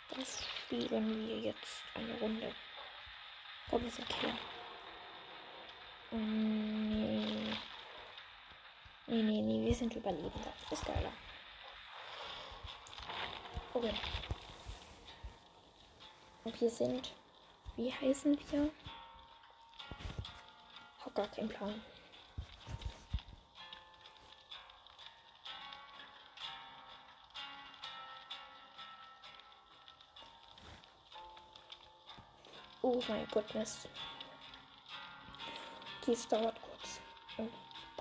Das 0.10 0.46
spielen 0.66 1.28
wir 1.28 1.40
jetzt 1.40 1.84
eine 1.96 2.14
Runde. 2.20 2.54
Komm, 3.70 3.84
wir 3.84 3.92
sind 3.92 4.08
Killer. 4.10 4.38
Oh, 6.12 6.16
nee. 6.18 6.83
Nee, 9.14 9.22
nee, 9.22 9.41
nee, 9.43 9.64
wir 9.64 9.76
sind 9.76 9.95
Überlebender. 9.95 10.51
Ist 10.72 10.84
geiler. 10.88 11.11
Okay. 13.72 13.93
Und 16.43 16.59
wir 16.59 16.70
sind. 16.72 17.14
Wie 17.76 17.93
heißen 17.93 18.36
wir? 18.49 18.72
Hab 21.05 21.14
gar 21.14 21.28
keinen 21.28 21.49
Plan. 21.49 21.80
Oh 32.82 32.99
mein 33.07 33.28
Goodness. 33.28 33.88
Okay, 36.01 36.14
es 36.14 36.28
dauert 36.28 36.53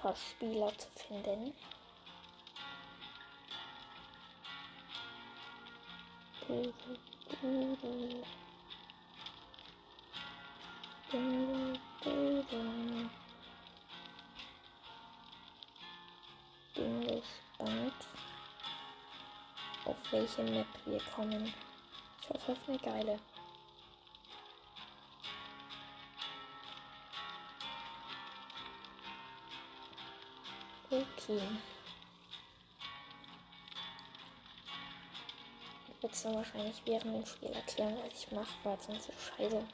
paar 0.02 0.16
Spieler 0.16 0.72
zu 0.76 0.88
finden. 0.96 1.54
Bin 16.74 17.00
gespannt, 17.06 17.94
auf 19.84 19.96
welche 20.10 20.42
Map 20.42 20.66
wir 20.84 21.00
kommen. 21.14 21.54
Ich 22.20 22.28
hoffe 22.28 22.52
auf 22.52 22.58
eine 22.68 22.78
geile. 22.78 23.31
Tun. 31.26 31.58
Ich 35.88 36.02
würde 36.02 36.14
es 36.14 36.22
dann 36.22 36.34
wahrscheinlich 36.34 36.82
während 36.84 37.14
dem 37.14 37.26
Spiel 37.26 37.50
erklären, 37.50 37.96
was 38.04 38.24
ich 38.24 38.32
mache, 38.32 38.54
weil 38.64 38.80
sonst 38.80 39.08
ist 39.08 39.32
scheiße. 39.36 39.64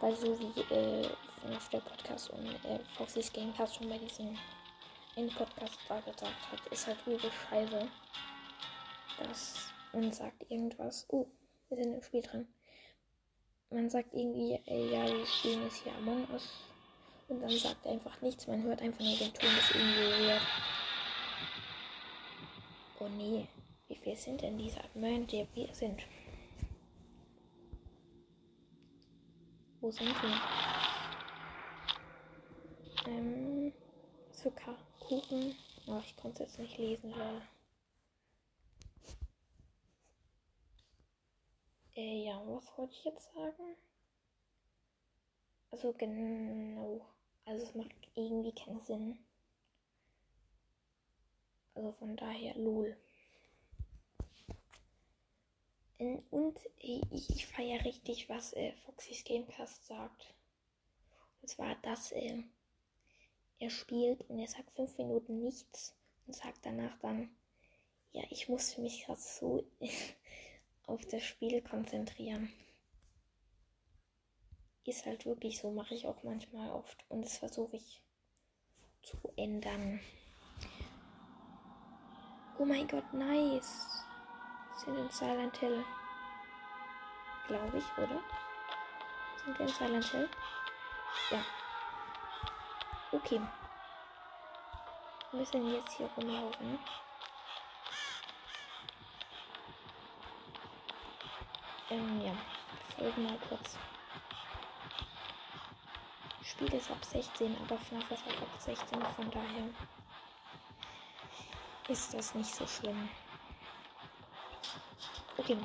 Weil 0.00 0.16
so 0.16 0.38
wie 0.38 0.74
äh, 0.74 1.08
auf 1.54 1.68
der 1.68 1.80
Podcast 1.80 2.30
und 2.30 2.46
äh, 2.64 2.80
Foxys 2.96 3.32
Gamecast 3.32 3.76
schon 3.76 3.88
bei 3.88 3.98
diesem 3.98 4.36
einen 5.16 5.30
Podcast 5.30 5.78
da 5.88 6.00
gesagt 6.00 6.50
hat, 6.50 6.72
ist 6.72 6.86
halt 6.86 6.98
übel 7.06 7.30
scheiße, 7.48 7.88
dass 9.18 9.70
man 9.92 10.12
sagt 10.12 10.50
irgendwas. 10.50 11.06
Oh, 11.08 11.26
wir 11.68 11.76
sind 11.76 11.94
im 11.94 12.02
Spiel 12.02 12.22
drin. 12.22 12.48
Man 13.70 13.88
sagt 13.88 14.12
irgendwie, 14.12 14.60
ey, 14.66 14.92
ja, 14.92 15.06
wir 15.06 15.26
spielen 15.26 15.62
jetzt 15.62 15.82
hier 15.82 15.94
Among 15.96 16.28
Us. 16.30 16.73
Und 17.28 17.40
dann 17.40 17.50
sagt 17.50 17.86
er 17.86 17.92
einfach 17.92 18.20
nichts. 18.20 18.46
Man 18.46 18.62
hört 18.62 18.80
einfach 18.80 19.00
nur 19.00 19.16
den 19.16 19.32
Ton, 19.32 19.48
irgendwie 19.74 20.26
weird. 20.28 20.42
Oh 23.00 23.08
nee, 23.08 23.48
wie 23.88 23.96
viel 23.96 24.16
sind 24.16 24.40
denn 24.40 24.56
diese 24.56 24.80
die 25.26 25.46
wir 25.54 25.74
sind? 25.74 26.02
Wo 29.80 29.90
sind 29.90 30.14
wir? 30.22 30.40
Ähm, 33.06 33.72
Zucker, 34.32 34.76
Kuchen. 35.00 35.54
Oh, 35.86 36.00
ich 36.04 36.16
konnte 36.16 36.44
es 36.44 36.56
jetzt 36.56 36.58
nicht 36.58 36.78
lesen, 36.78 37.10
lol. 37.10 37.42
Äh, 41.96 42.24
ja, 42.24 42.40
was 42.46 42.66
wollte 42.76 42.94
ich 42.94 43.04
jetzt 43.04 43.32
sagen? 43.34 43.76
Also 45.70 45.92
genau. 45.92 47.13
Also 47.46 47.64
es 47.64 47.74
macht 47.74 47.94
irgendwie 48.14 48.54
keinen 48.54 48.80
Sinn. 48.80 49.18
Also 51.74 51.92
von 51.92 52.16
daher, 52.16 52.54
lol. 52.56 52.96
Ähm, 55.98 56.22
Und 56.30 56.58
ich, 56.78 57.02
ich 57.10 57.46
feiere 57.46 57.84
richtig, 57.84 58.28
was 58.28 58.52
äh, 58.54 58.72
Foxys 58.84 59.24
Gamecast 59.24 59.86
sagt. 59.86 60.34
Und 61.42 61.48
zwar, 61.48 61.74
dass 61.82 62.12
äh, 62.12 62.42
er 63.58 63.70
spielt 63.70 64.28
und 64.30 64.38
er 64.38 64.48
sagt 64.48 64.70
fünf 64.72 64.96
Minuten 64.98 65.42
nichts 65.42 65.94
und 66.26 66.34
sagt 66.34 66.64
danach 66.64 66.98
dann, 67.00 67.34
ja, 68.12 68.22
ich 68.30 68.48
muss 68.48 68.78
mich 68.78 69.04
gerade 69.04 69.20
so 69.20 69.64
auf 70.86 71.04
das 71.06 71.22
Spiel 71.22 71.60
konzentrieren. 71.62 72.52
Ist 74.86 75.06
halt 75.06 75.24
wirklich 75.24 75.58
so, 75.58 75.70
mache 75.70 75.94
ich 75.94 76.06
auch 76.06 76.22
manchmal 76.22 76.70
oft 76.70 77.04
und 77.08 77.24
das 77.24 77.38
versuche 77.38 77.76
ich 77.76 78.02
zu 79.02 79.16
ändern. 79.36 79.98
Oh 82.58 82.64
mein 82.66 82.86
Gott, 82.86 83.12
nice. 83.12 84.04
Sind 84.76 84.96
in 84.96 85.08
Silent 85.08 85.56
Hill. 85.56 85.84
Glaube 87.46 87.78
ich, 87.78 87.84
oder? 87.98 88.20
Sind 89.42 89.58
wir 89.58 89.66
in 89.66 89.72
Silent 89.72 90.04
Hill? 90.04 90.28
Ja. 91.30 91.44
Okay. 93.12 93.40
Wir 95.30 95.40
müssen 95.40 95.72
jetzt 95.72 95.92
hier 95.92 96.08
rumlaufen. 96.16 96.78
Ähm, 101.90 102.20
ja. 102.20 102.36
Folgen 102.96 103.24
mal 103.24 103.38
kurz. 103.48 103.78
Spiel 106.44 106.74
ist 106.74 106.90
ab 106.90 107.02
16, 107.02 107.56
aber 107.62 107.78
FNAF 107.78 108.10
ist 108.10 108.22
auch 108.26 108.42
ab 108.42 108.48
16, 108.58 109.02
von 109.16 109.30
daher 109.30 109.64
ist 111.88 112.12
das 112.12 112.34
nicht 112.34 112.54
so 112.54 112.66
schlimm. 112.66 113.08
Okay. 115.38 115.56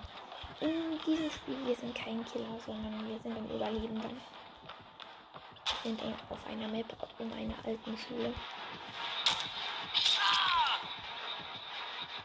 In 0.62 1.00
diesem 1.06 1.30
Spiel, 1.32 1.66
wir 1.66 1.76
sind 1.76 1.96
kein 1.96 2.26
Killer, 2.26 2.60
sondern 2.66 3.08
wir 3.08 3.20
sind 3.20 3.38
ein 3.38 3.50
Überlebender. 3.50 4.10
Wir 5.84 5.96
sind 5.96 6.02
auf 6.30 6.48
einer 6.48 6.68
Map 6.68 6.94
in 7.20 7.32
einer 7.34 7.56
alten 7.66 7.98
Schule. 7.98 8.34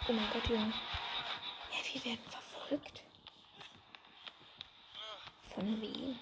Oh 0.08 0.12
mein 0.12 0.30
Gott, 0.32 0.48
Junge. 0.48 0.72
Ja, 1.72 1.92
wir 1.92 2.04
werden 2.04 2.24
verfolgt. 2.28 3.02
Von 5.54 5.80
wem? 5.80 6.18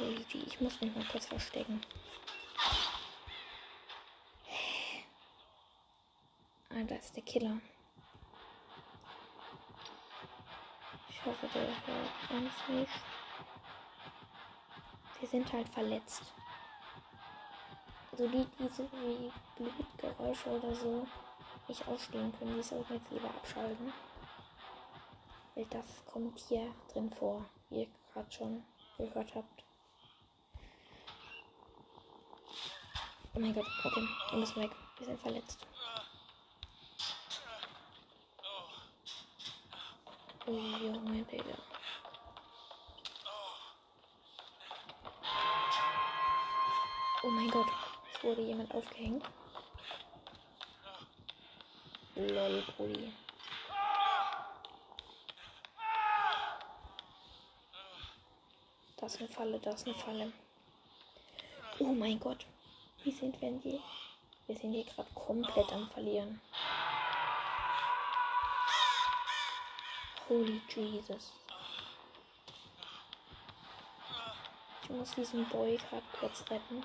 G, 0.00 0.38
ich 0.46 0.58
muss 0.62 0.80
mich 0.80 0.94
mal 0.96 1.04
kurz 1.04 1.26
verstecken. 1.26 1.78
Ah, 6.70 6.82
da 6.88 6.94
ist 6.94 7.14
der 7.14 7.22
Killer. 7.22 7.60
Ich 11.10 11.26
hoffe, 11.26 11.46
der 11.52 11.66
hört 11.66 12.30
uns 12.30 12.52
nicht. 12.68 12.92
Wir 15.18 15.28
sind 15.28 15.52
halt 15.52 15.68
verletzt. 15.68 16.22
Also 18.10 18.26
die, 18.26 18.46
die 18.58 18.68
so 18.68 18.88
wie 18.92 19.30
Blutgeräusche 19.56 20.48
oder 20.48 20.74
so 20.74 21.06
nicht 21.68 21.86
ausstehen 21.86 22.32
können, 22.38 22.56
die 22.56 22.62
sollten 22.62 22.94
jetzt 22.94 23.10
lieber 23.10 23.28
abschalten. 23.28 23.92
Weil 25.54 25.66
das 25.66 26.04
kommt 26.06 26.38
hier 26.38 26.74
drin 26.90 27.10
vor, 27.10 27.44
wie 27.68 27.82
ihr 27.82 27.88
gerade 28.14 28.32
schon 28.32 28.64
gehört 28.96 29.34
habt. 29.34 29.69
Oh 33.32 33.38
mein 33.38 33.54
Gott, 33.54 33.66
okay, 33.84 34.08
wir 34.30 34.38
müssen 34.38 34.62
weg. 34.62 34.70
Wir 34.98 35.06
sind 35.06 35.20
verletzt. 35.20 35.58
Oh 40.46 40.50
Junge, 40.50 41.22
Digga. 41.24 41.56
Oh 47.22 47.30
mein 47.30 47.50
Gott, 47.50 47.68
es 48.12 48.24
wurde 48.24 48.42
jemand 48.42 48.74
aufgehängt. 48.74 49.24
Lol, 52.16 52.64
Brudi. 52.76 53.12
Das 58.96 59.14
ist 59.14 59.20
eine 59.20 59.28
Falle, 59.28 59.60
das 59.60 59.74
ist 59.76 59.86
eine 59.86 59.96
Falle. 59.96 60.32
Oh 61.78 61.92
mein 61.92 62.18
Gott. 62.18 62.44
Wie 63.02 63.12
sind 63.12 63.40
wir 63.40 63.50
die? 63.52 63.80
Wir 64.46 64.56
sind 64.56 64.72
hier 64.72 64.84
gerade 64.84 65.08
komplett 65.14 65.72
am 65.72 65.88
Verlieren. 65.88 66.38
Holy 70.28 70.60
Jesus. 70.68 71.32
Ich 74.82 74.90
muss 74.90 75.12
diesen 75.12 75.48
Boy 75.48 75.78
gerade 75.78 76.02
kurz 76.18 76.42
retten. 76.50 76.84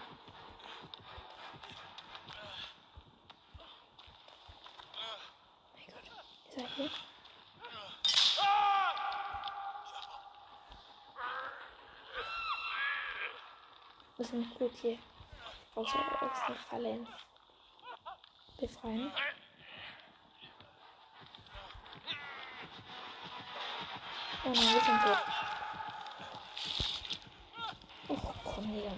Mein 5.74 5.88
Gott. 5.88 6.11
Ist 6.49 6.57
er 6.57 6.70
hier? 6.76 6.89
Wir 14.18 14.26
sind 14.26 14.55
gut 14.55 14.72
hier. 14.82 14.97
Außer 15.76 15.99
aus 16.21 16.39
der 16.47 16.55
Falle 16.55 17.05
befreien. 18.57 19.11
Oh 24.45 24.49
nein, 24.49 24.55
wir 24.55 24.82
sind 24.82 25.01
tot. 25.01 25.17
Och, 28.07 28.36
komm 28.45 28.65
her. 28.65 28.93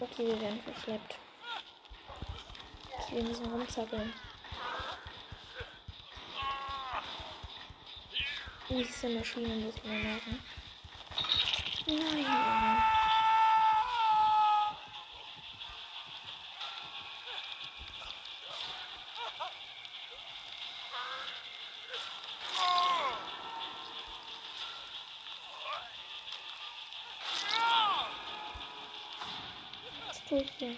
Okay, 0.00 0.26
wir 0.26 0.40
werden 0.40 0.62
verschleppt. 0.62 1.18
Okay, 2.98 3.16
wir 3.16 3.24
müssen 3.24 3.52
rumzappeln. 3.52 4.14
Diese 8.70 9.08
Maschine 9.08 9.48
muss 9.56 9.82
mal 9.84 9.98
merken. 9.98 10.42
Nein, 11.86 12.26
ich 30.40 30.50
hier? 30.58 30.76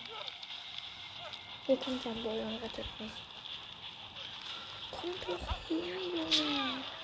Hier 1.67 1.77
kommt 1.77 2.05
der 2.05 2.11
Boy 2.11 2.39
und 2.41 2.63
rettet 2.63 2.87
mich. 3.01 3.11
Komm 4.91 5.11
doch 5.27 5.69
her, 5.69 6.01
Junge. 6.01 7.00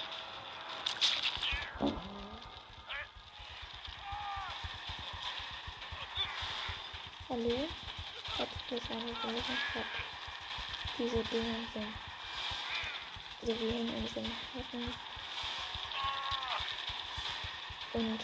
Hallo? 7.36 7.68
Hat 8.38 8.48
nicht 8.70 8.90
eine 8.90 9.12
gelesen 9.12 9.58
hat. 9.74 9.84
Diese 10.96 11.22
Dinger 11.24 11.58
sind. 11.74 11.94
Also 13.42 13.60
wir 13.60 13.72
hängen 13.72 13.94
an 13.94 14.02
diesem 14.06 14.24
Haken. 14.24 14.94
Und 17.92 18.20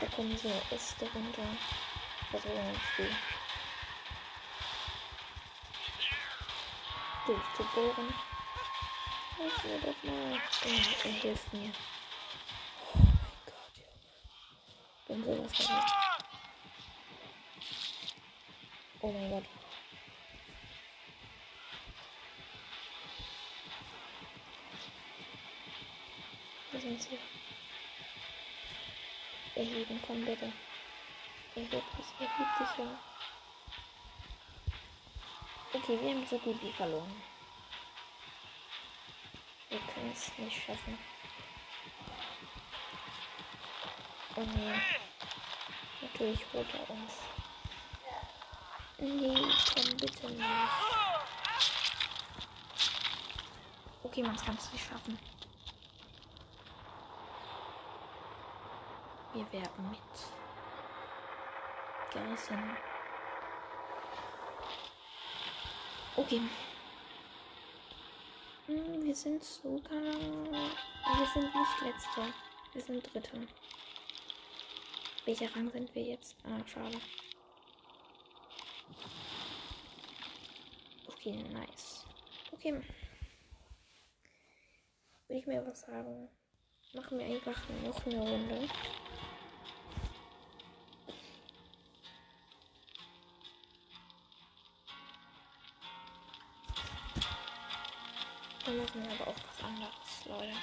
da 0.00 0.06
kommen 0.06 0.38
so 0.38 0.48
Äste 0.74 1.06
runter. 1.14 1.48
Die 2.32 2.38
durchzubohren. 7.26 8.14
Hilf 9.36 9.64
mir 9.64 9.78
doch 9.80 10.02
mal. 10.02 10.32
Ja, 10.32 10.40
er 11.04 11.10
hilft 11.10 11.52
mir. 11.52 11.72
Oh 12.94 12.98
mein 13.02 13.28
Gott, 13.44 13.76
ja. 13.76 13.84
Bin 15.08 15.24
sowas 15.24 15.66
verrückt. 15.66 15.89
Okay, 35.90 35.98
wir 36.02 36.10
haben 36.14 36.24
so 36.24 36.38
gut 36.38 36.62
wie 36.62 36.70
verloren. 36.70 37.22
Wir 39.70 39.80
können 39.80 40.12
es 40.12 40.30
nicht 40.38 40.64
schaffen. 40.64 40.96
Oh 44.36 44.40
nee. 44.54 44.80
Natürlich 46.00 46.46
holt 46.52 46.68
er 46.74 46.90
uns. 46.90 47.12
Nee, 48.98 49.34
komm 49.74 49.96
bitte 49.96 50.28
nicht. 50.28 50.44
Okay, 54.04 54.22
man 54.22 54.36
kann 54.36 54.54
es 54.54 54.72
nicht 54.72 54.86
schaffen. 54.86 55.18
Wir 59.32 59.52
werden 59.52 59.90
mit. 59.90 59.98
Gerissen. 62.12 62.89
Okay. 66.20 66.40
Hm, 68.66 69.02
Wir 69.02 69.14
sind 69.14 69.42
sogar. 69.42 70.02
Wir 70.02 71.26
sind 71.32 71.54
nicht 71.54 71.80
letzter. 71.80 72.34
Wir 72.74 72.82
sind 72.82 73.14
dritter. 73.14 73.38
Welcher 75.24 75.56
Rang 75.56 75.70
sind 75.70 75.94
wir 75.94 76.02
jetzt? 76.02 76.36
Ah, 76.44 76.60
schade. 76.66 76.98
Okay, 81.08 81.42
nice. 81.54 82.04
Okay. 82.52 82.82
Würde 85.26 85.40
ich 85.40 85.46
mir 85.46 85.66
was 85.66 85.80
sagen. 85.80 86.28
Machen 86.92 87.18
wir 87.18 87.24
einfach 87.24 87.58
noch 87.82 88.04
eine 88.04 88.20
Runde. 88.20 88.68
Machen 99.00 99.20
aber 99.20 99.30
auch 99.30 99.36
was 99.36 99.64
anderes, 99.64 100.26
Leute. 100.26 100.56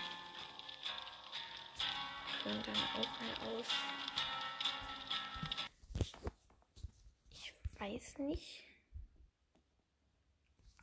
Und 2.45 2.67
dann 2.67 2.75
auch 2.75 3.19
mal 3.19 3.57
aus. 3.57 3.67
Ich 7.31 7.53
weiß 7.79 8.17
nicht. 8.19 8.63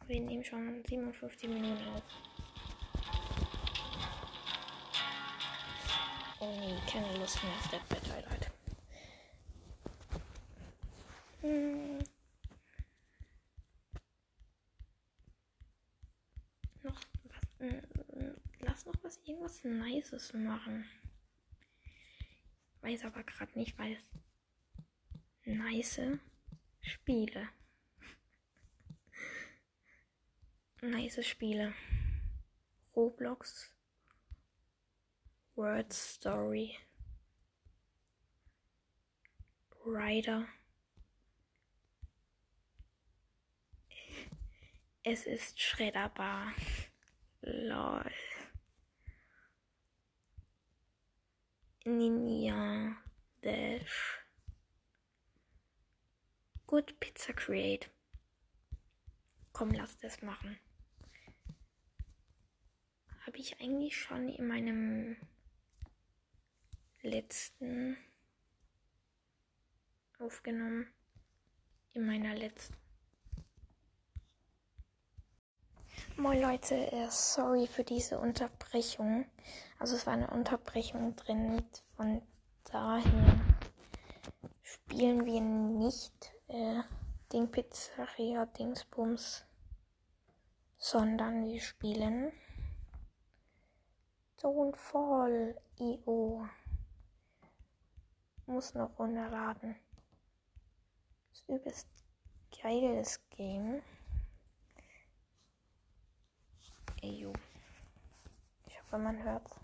Wir 0.07 0.21
nehmen 0.21 0.45
schon 0.45 0.85
57 0.85 1.49
Minuten 1.49 1.89
auf. 1.89 2.03
Oh 6.41 6.53
nee, 6.59 6.77
keine 6.91 7.17
Lust 7.17 7.43
mehr 7.43 7.53
auf 7.55 7.69
Dead 7.69 7.89
by 7.89 7.97
Daylight. 8.07 8.51
Hm. 11.41 11.99
Noch 16.83 17.01
was, 17.25 17.41
mm, 17.61 18.35
lass 18.61 18.85
noch 18.85 18.95
was, 19.03 19.19
irgendwas 19.25 19.54
Nices 19.65 20.33
machen. 20.35 20.89
Weiß 22.83 23.05
aber 23.05 23.23
gerade 23.25 23.59
nicht, 23.59 23.79
weil 23.79 23.93
es 23.95 24.11
nice 25.45 26.01
Spiele. 26.83 27.49
Nice 30.83 31.25
Spiele. 31.27 31.75
Roblox. 32.95 33.75
Word 35.55 35.93
Story. 35.95 36.77
Rider. 39.87 40.47
Es 45.03 45.27
ist 45.27 45.61
Schredderbar. 45.61 46.53
Lol. 47.41 48.11
Ninja 51.87 52.97
Dash. 53.43 54.25
Gut, 56.67 56.99
Pizza 56.99 57.35
Create. 57.35 57.91
Komm, 59.53 59.71
lass 59.71 59.99
das 59.99 60.23
machen. 60.23 60.59
Habe 63.27 63.37
ich 63.37 63.61
eigentlich 63.61 64.01
schon 64.01 64.31
in 64.31 64.49
meinem 64.49 65.17
letzten 67.03 67.99
aufgenommen. 70.19 70.91
In 71.93 72.07
meiner 72.07 72.35
letzten. 72.35 72.84
Moin 76.17 76.41
Leute, 76.41 76.77
äh, 76.93 77.09
sorry 77.11 77.67
für 77.67 77.83
diese 77.83 78.21
Unterbrechung. 78.21 79.27
Also 79.81 79.97
es 79.97 80.07
war 80.07 80.13
eine 80.13 80.31
Unterbrechung 80.31 81.17
drin. 81.17 81.61
Von 81.97 82.23
daher 82.71 83.41
spielen 84.63 85.27
wir 85.27 85.41
nicht 85.41 86.33
äh, 86.47 86.83
den 87.33 87.51
Pizzeria 87.51 88.47
Dingsbums, 88.47 89.45
sondern 90.79 91.47
wir 91.47 91.61
spielen 91.61 92.31
Don't 94.41 94.77
Fall 94.77 95.61
IO. 95.81 96.47
Muss 98.47 98.73
noch 98.75 98.97
runterladen. 99.01 99.75
Ist 101.33 101.49
übelst 101.49 101.89
geiles 102.63 103.19
Game. 103.31 103.83
EU. 107.05 107.33
Ich 108.67 108.83
hoffe, 108.83 108.99
man 108.99 109.23
hört's. 109.23 109.61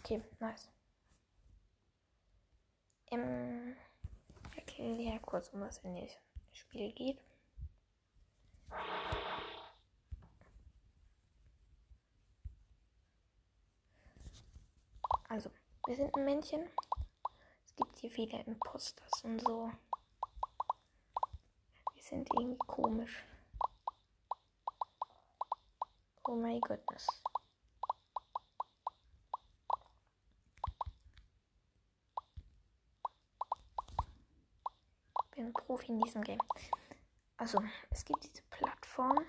Okay, 0.00 0.22
nice. 0.38 0.70
Ähm, 3.10 3.76
ich 4.52 4.58
erkläre 4.58 5.20
kurz, 5.20 5.48
um 5.48 5.60
was 5.60 5.78
in 5.78 5.94
dem 5.94 6.08
Spiel 6.52 6.92
geht. 6.92 7.18
Also, 15.28 15.50
wir 15.86 15.96
sind 15.96 16.14
ein 16.14 16.24
Männchen. 16.24 16.68
Es 17.66 17.74
gibt 17.76 17.98
hier 17.98 18.10
viele 18.10 18.42
Imposters 18.44 19.24
und 19.24 19.40
so. 19.40 19.72
Sind 22.04 22.28
irgendwie 22.34 22.58
komisch. 22.66 23.24
Oh 26.28 26.34
my 26.34 26.60
goodness. 26.60 27.06
Bin 35.34 35.50
Profi 35.54 35.92
in 35.92 36.00
diesem 36.00 36.20
Game. 36.20 36.38
Also, 37.38 37.62
es 37.88 38.04
gibt 38.04 38.22
diese 38.22 38.42
Plattform. 38.50 39.24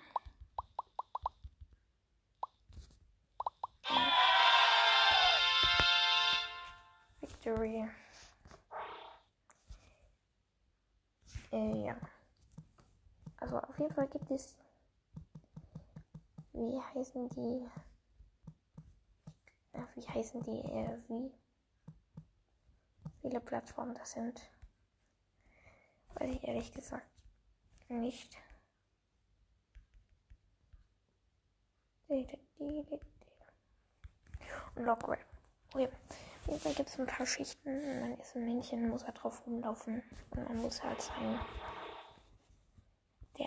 Victory. 7.22 7.90
Äh, 11.54 11.86
ja. 11.86 12.14
Also 13.46 13.60
auf 13.60 13.78
jeden 13.78 13.93
Fall 13.93 14.08
gibt 14.08 14.32
es. 14.32 14.56
Wie 16.54 16.82
heißen 16.82 17.30
die? 17.30 17.64
Wie 19.93 20.08
heißen 20.08 20.41
die? 20.41 20.62
Äh, 20.62 20.98
wie? 21.08 21.32
viele 23.22 23.39
Plattformen 23.39 23.93
das 23.93 24.14
sind. 24.14 24.41
Weiß 26.16 26.32
ich 26.32 26.43
ehrlich 26.43 26.72
gesagt 26.72 27.06
nicht. 27.88 28.36
Und 32.08 32.28
Lockwell. 34.76 35.20
Okay. 35.72 35.88
Auf 35.88 36.48
jeden 36.48 36.60
Fall 36.60 36.74
gibt 36.74 36.89
es 36.89 37.00
ein 37.00 37.08
paar 37.08 37.26
Schichten 37.26 37.82
dann 38.00 38.20
ist 38.20 38.36
ein 38.36 38.46
Männchen, 38.46 38.89
muss 38.89 39.04
er 39.04 39.14
drauf 39.14 39.46
rumlaufen. 39.46 40.04
Und 40.32 40.48
man 40.48 40.58
muss 40.58 40.84
halt 40.84 41.02
sein, 41.02 41.39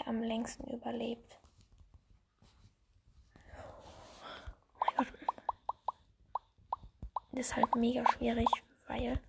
am 0.09 0.23
längsten 0.23 0.65
überlebt. 0.73 1.39
Oh 3.53 4.81
mein 4.81 4.97
Gott. 4.97 5.13
Das 7.33 7.41
ist 7.41 7.57
halt 7.57 7.75
mega 7.77 8.11
schwierig, 8.13 8.49
weil. 8.87 9.21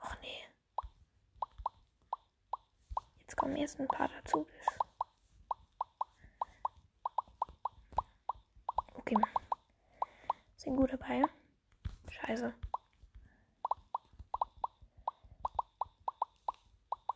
Ach 0.00 0.16
nee. 0.20 0.44
Jetzt 3.20 3.36
kommen 3.36 3.56
erst 3.56 3.78
ein 3.78 3.86
paar 3.86 4.08
dazu. 4.08 4.46
Okay. 8.94 9.16
Sind 10.56 10.76
gut 10.76 10.92
dabei. 10.92 11.22
Scheiße. 12.08 12.52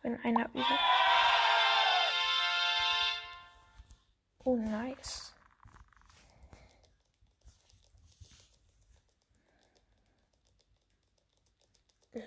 Wenn 0.02 0.20
einer 0.22 0.48
über. 0.54 0.99
Oh, 4.51 4.57
nice. 4.57 5.32
Lol. 12.12 12.24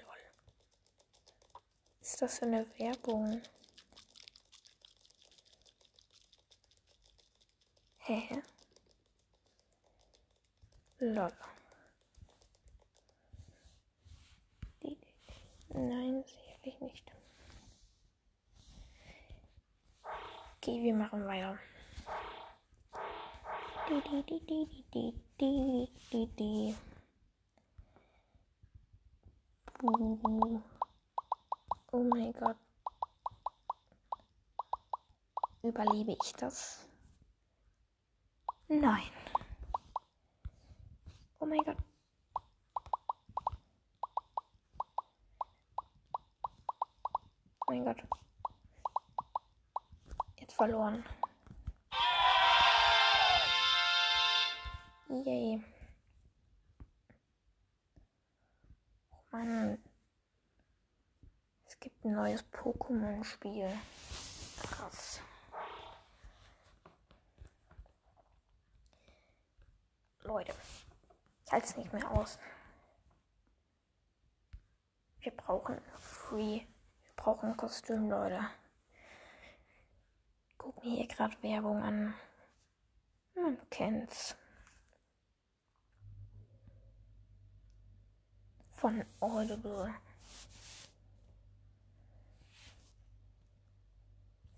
Ist 1.99 2.21
das 2.21 2.41
eine 2.43 2.65
Werbung? 2.79 3.41
Hä? 7.97 8.41
Lol. 10.99 11.33
Nein, 15.73 16.23
sicherlich 16.25 16.79
nicht. 16.79 17.11
Okay, 20.55 20.81
wir 20.81 20.93
machen 20.93 21.27
weiter. 21.27 21.59
Die, 21.59 21.59
die, 21.59 21.59
die, 21.59 21.59
die, 21.59 21.59
die, 21.59 21.59
die, 21.59 21.59
die, 21.59 21.59
die. 21.59 21.73
Buh. 22.93 23.72
Oh 31.91 32.03
mein 32.03 32.31
Gott. 32.33 32.55
Überlebe 35.63 36.15
ich 36.23 36.33
das? 36.33 36.87
Nein. 38.69 39.11
Oh 41.39 41.45
mein 41.45 41.59
Gott. 41.59 41.77
Oh 47.59 47.65
mein 47.67 47.83
Gott. 47.83 48.01
Jetzt 50.39 50.53
verloren. 50.53 51.03
Yay. 55.13 55.61
Oh 59.11 59.17
Mann. 59.31 59.77
Es 61.67 61.79
gibt 61.79 62.03
ein 62.03 62.15
neues 62.15 62.43
Pokémon-Spiel. 62.51 63.69
Krass. 64.63 65.21
Leute, 70.23 70.55
ich 71.45 71.51
halte 71.51 71.67
es 71.67 71.77
nicht 71.77 71.93
mehr 71.93 72.09
aus. 72.09 72.39
Wir 75.19 75.31
brauchen 75.31 75.79
Free. 75.95 76.61
Wir 76.61 77.13
brauchen 77.15 77.55
Kostüm, 77.55 78.09
Leute. 78.09 78.39
Guck 80.57 80.83
mir 80.83 80.95
hier 80.97 81.07
gerade 81.07 81.41
Werbung 81.43 81.83
an. 81.83 82.15
Man 83.35 83.69
kennt's. 83.69 84.35
Von 88.83 89.05
Audible. 89.21 89.95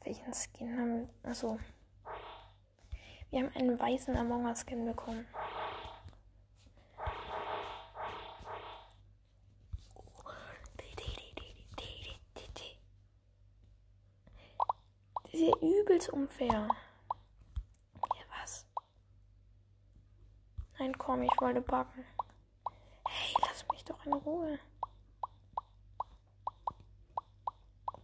Welchen 0.03 0.34
Skin 0.34 0.76
haben 0.76 1.07
wir? 1.21 1.30
Achso. 1.30 1.59
Wir 3.30 3.43
haben 3.43 3.55
einen 3.55 3.78
weißen 3.80 4.17
Among 4.17 4.45
Us 4.45 4.65
Skin 4.65 4.84
bekommen. 4.84 5.28
Das 15.21 15.34
ist 15.36 15.39
ja 15.39 15.55
übelst 15.61 16.09
unfair. 16.09 16.67
Ja, 18.15 18.23
was? 18.41 18.65
Nein, 20.80 20.97
komm, 20.97 21.21
ich 21.21 21.41
wollte 21.41 21.61
backen. 21.61 22.03
In 24.06 24.14
Ruhe. 24.14 24.60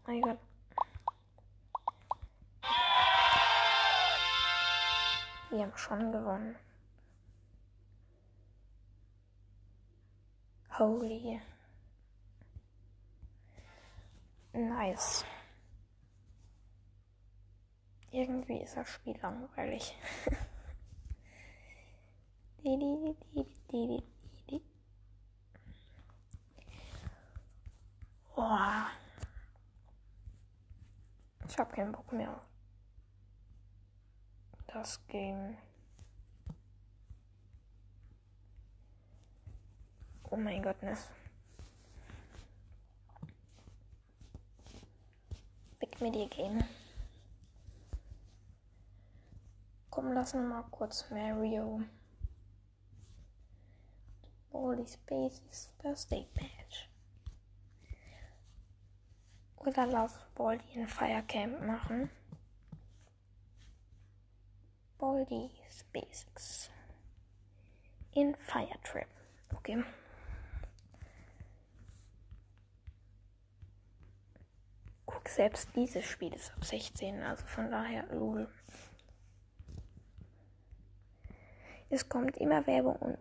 Mein 0.08 0.22
Gott. 0.22 0.39
Wir 5.52 5.62
haben 5.62 5.78
schon 5.78 6.12
gewonnen. 6.12 6.56
Holy. 10.80 11.39
Nice. 14.54 15.24
Irgendwie 18.10 18.64
ist 18.64 18.76
das 18.76 18.89
Spiel 18.89 19.20
langweilig. 19.22 19.95
Boah. 28.36 28.88
Ich 31.47 31.57
hab 31.57 31.73
keinen 31.73 31.91
Bock 31.91 32.11
mehr. 32.13 32.39
Das 34.67 35.05
Game. 35.07 35.57
Oh 40.29 40.38
mein 40.38 40.63
Gottness. 40.63 41.09
Big 45.79 45.99
Media 45.99 46.25
Game. 46.27 46.63
Komm, 49.89 50.13
lass 50.13 50.34
uns 50.34 50.47
mal 50.47 50.63
kurz 50.71 51.09
Mario. 51.09 51.82
Baldi 54.51 54.88
Spaces 54.88 55.73
Birthday 55.82 56.25
Match. 56.36 56.90
Oder 59.66 59.86
lass 59.86 60.20
Baldi 60.36 60.80
ein 60.80 60.88
Firecamp 60.88 61.62
machen. 61.66 62.09
Baldi 64.97 65.51
Basics. 65.91 66.70
In 68.14 68.36
Fire 68.36 68.80
Trip. 68.84 69.07
Okay. 69.53 69.84
Guck, 75.05 75.30
selbst 75.30 75.70
dieses 75.76 76.05
Spiel 76.05 76.34
ist 76.34 76.53
ab 76.53 76.64
16, 76.64 77.22
also 77.24 77.45
von 77.45 77.70
daher, 77.72 78.05
lol. 78.07 78.49
Es 81.89 82.07
kommt 82.07 82.38
immer 82.38 82.66
Werbung 82.68 82.95
und, 82.95 83.18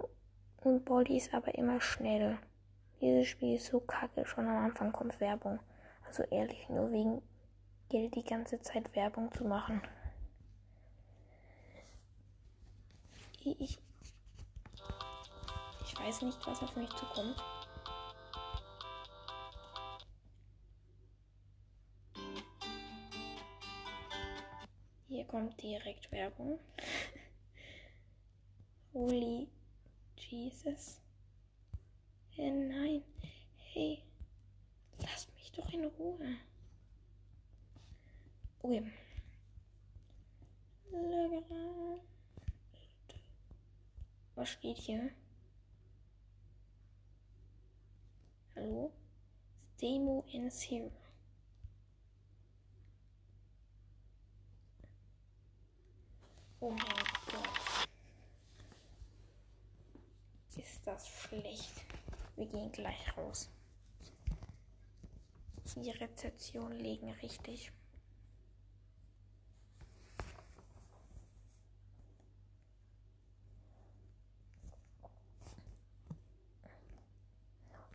und 0.62 0.84
Baldi 0.84 1.16
ist 1.16 1.34
aber 1.34 1.55
immer 1.57 1.80
schnell. 1.80 2.38
Dieses 3.01 3.28
Spiel 3.28 3.57
ist 3.57 3.66
so 3.66 3.80
kacke, 3.80 4.24
schon 4.26 4.47
am 4.47 4.64
Anfang 4.64 4.93
kommt 4.93 5.18
Werbung. 5.20 5.59
Also 6.11 6.24
ehrlich, 6.24 6.68
nur 6.68 6.90
wegen 6.90 7.22
Geld 7.88 8.16
die 8.16 8.24
ganze 8.24 8.61
Zeit 8.61 8.96
Werbung 8.96 9.30
zu 9.30 9.44
machen. 9.44 9.80
Ich, 13.44 13.78
ich 15.84 16.00
weiß 16.00 16.22
nicht, 16.22 16.44
was 16.44 16.64
auf 16.64 16.74
mich 16.74 16.90
zukommt. 16.96 17.40
Hier 25.06 25.24
kommt 25.26 25.62
direkt 25.62 26.11
Werbung. 26.11 26.58
Holy 28.92 29.46
Jesus. 30.16 31.00
Hey, 32.30 32.50
nein. 32.50 33.04
Hey, 33.72 34.02
in 35.72 35.84
Ruhe. 35.84 36.36
Okay. 38.62 38.90
Was 44.34 44.48
steht 44.51 44.78
hier? 44.78 45.11
Hallo? 48.55 48.92
Demo 49.80 50.24
ends 50.32 50.62
here. 50.62 50.90
Oh 56.61 56.70
mein 56.70 56.78
Gott. 56.78 57.88
Ist 60.57 60.86
das 60.86 61.09
schlecht. 61.09 61.84
Wir 62.36 62.46
gehen 62.46 62.70
gleich 62.72 63.16
raus. 63.16 63.48
Die 65.76 65.90
Rezeption 65.90 66.72
legen 66.72 67.10
richtig. 67.22 67.72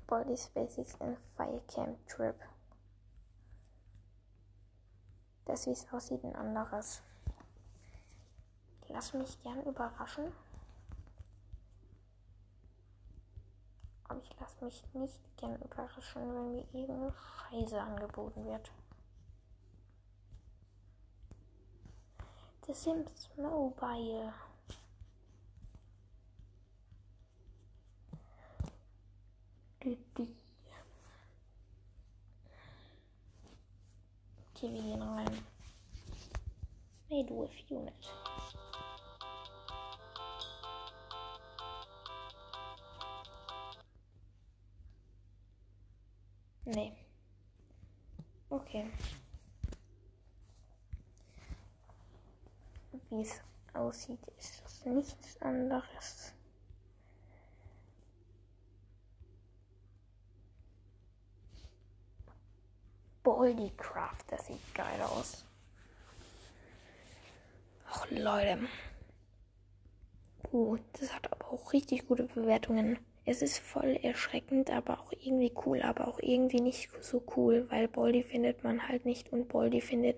Body 0.08 0.38
Basics 0.54 1.00
and 1.02 1.18
Fire 1.36 1.62
Camp 1.68 1.98
Trip. 2.08 2.36
Das, 5.46 5.68
wie 5.68 5.72
es 5.72 5.92
aussieht, 5.92 6.24
ein 6.24 6.36
anderes. 6.36 7.02
Lass 8.88 9.14
mich 9.14 9.42
gern 9.44 9.62
überraschen. 9.64 10.32
Aber 14.08 14.22
ich 14.22 14.40
lasse 14.40 14.64
mich 14.64 14.84
nicht 14.94 15.38
gern 15.38 15.60
überraschen, 15.62 16.22
wenn 16.22 16.52
mir 16.52 16.66
irgendeine 16.74 17.14
Scheiße 17.14 17.82
angeboten 17.82 18.46
wird. 18.46 18.72
The 22.68 22.74
Sims 22.74 23.30
Mobile. 23.38 24.34
Okay, 29.80 29.98
wir 30.16 30.28
gehen 34.56 35.02
rein. 35.02 35.44
May 37.10 37.24
do 37.24 37.44
a 37.44 37.48
few 37.48 37.78
unit. 37.78 37.94
Nee. 46.66 46.92
Okay. 48.50 48.92
Wie 53.10 53.22
es 53.22 53.40
aussieht, 53.74 54.20
ist 54.40 54.64
das 54.64 54.86
nichts 54.86 55.42
anderes. 55.42 56.34
Baldycraft, 63.24 64.24
das 64.28 64.48
sieht 64.48 64.76
geil 64.76 65.02
aus. 65.02 65.46
Ach 67.90 68.10
Leute. 68.10 68.68
Uh, 70.52 70.78
das 70.94 71.14
hat 71.14 71.32
aber 71.32 71.52
auch 71.52 71.74
richtig 71.74 72.08
gute 72.08 72.24
Bewertungen. 72.24 73.00
Es 73.28 73.42
ist 73.42 73.58
voll 73.58 74.00
erschreckend, 74.04 74.70
aber 74.70 75.00
auch 75.00 75.12
irgendwie 75.12 75.52
cool, 75.66 75.82
aber 75.82 76.08
auch 76.08 76.20
irgendwie 76.20 76.62
nicht 76.62 76.90
so 77.02 77.24
cool, 77.36 77.66
weil 77.70 77.88
Baldi 77.88 78.24
findet 78.24 78.64
man 78.64 78.88
halt 78.88 79.06
nicht 79.06 79.34
und 79.34 79.48
Baldi 79.48 79.82
findet 79.82 80.18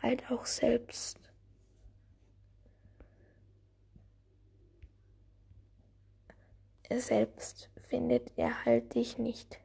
halt 0.00 0.30
auch 0.30 0.46
selbst. 0.46 1.18
Selbst 6.90 7.70
findet 7.88 8.30
er 8.36 8.64
halt 8.64 8.94
dich 8.94 9.18
nicht. 9.18 9.58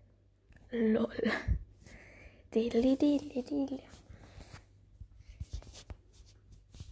Lol. 0.72 1.14
Dili, 2.54 2.98
dili, 2.98 3.44
dili. 3.44 3.80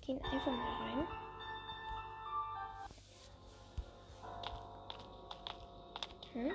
Gehen 0.02 0.22
einfach 0.22 0.52
mal 0.52 1.06
rein. 1.06 1.21
Hm? 6.34 6.52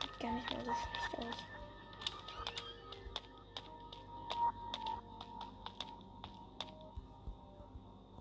Sieht 0.00 0.20
gar 0.20 0.32
nicht 0.32 0.50
mehr 0.50 0.64
so 0.64 0.72
schlecht 0.74 1.18
aus. 1.18 1.36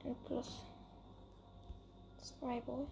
Ein 0.05 0.15
plus 0.25 0.65
2 2.21 2.67
wohl. 2.67 2.87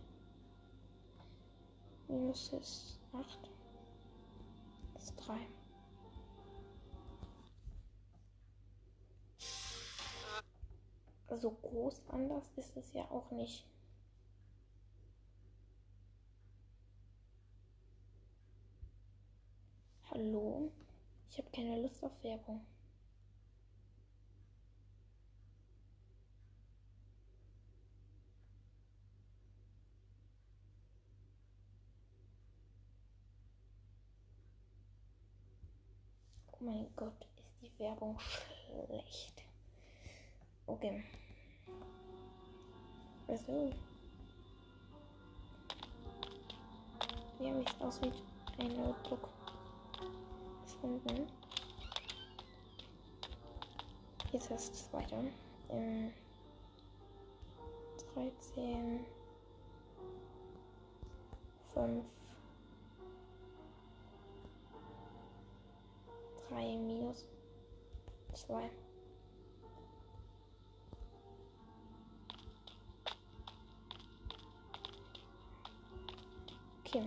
Minus 2.08 2.54
ist 2.54 3.00
8. 3.14 3.50
Das 4.96 5.04
ist 5.04 5.16
3. 5.18 5.48
So 11.38 11.52
groß 11.52 12.02
anders 12.10 12.52
ist 12.56 12.76
es 12.76 12.94
ja 12.94 13.04
auch 13.12 13.30
nicht. 13.32 13.66
Hallo? 20.12 20.72
Ich 21.30 21.38
habe 21.38 21.50
keine 21.52 21.84
Lust 21.84 22.04
auf 22.04 22.12
Werbung. 22.24 22.66
Oh 36.54 36.64
mein 36.64 36.88
Gott, 36.96 37.14
ist 37.38 37.62
die 37.62 37.80
Werbung 37.80 38.18
schlecht. 38.20 39.44
Okay. 40.66 41.04
Also. 43.28 43.72
Wie 47.38 47.48
es 47.48 47.82
aussieht. 47.82 48.24
Ein 48.58 48.76
Notebook 48.76 49.39
gefunden. 50.82 51.28
Jetzt 54.32 54.52
ist 54.52 54.70
das 54.72 54.90
zweite. 54.90 55.16
Ähm, 55.70 56.12
13, 58.14 59.06
5, 61.74 62.06
3 66.50 66.78
minus 66.78 67.26
2. 68.34 68.70
Okay. 76.86 77.06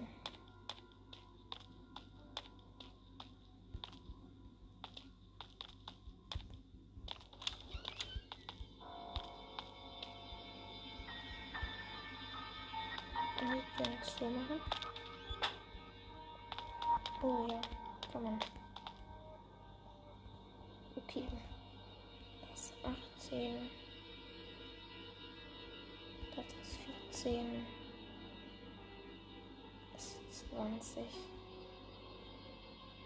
Ist 30.92 30.94
20. 30.94 31.32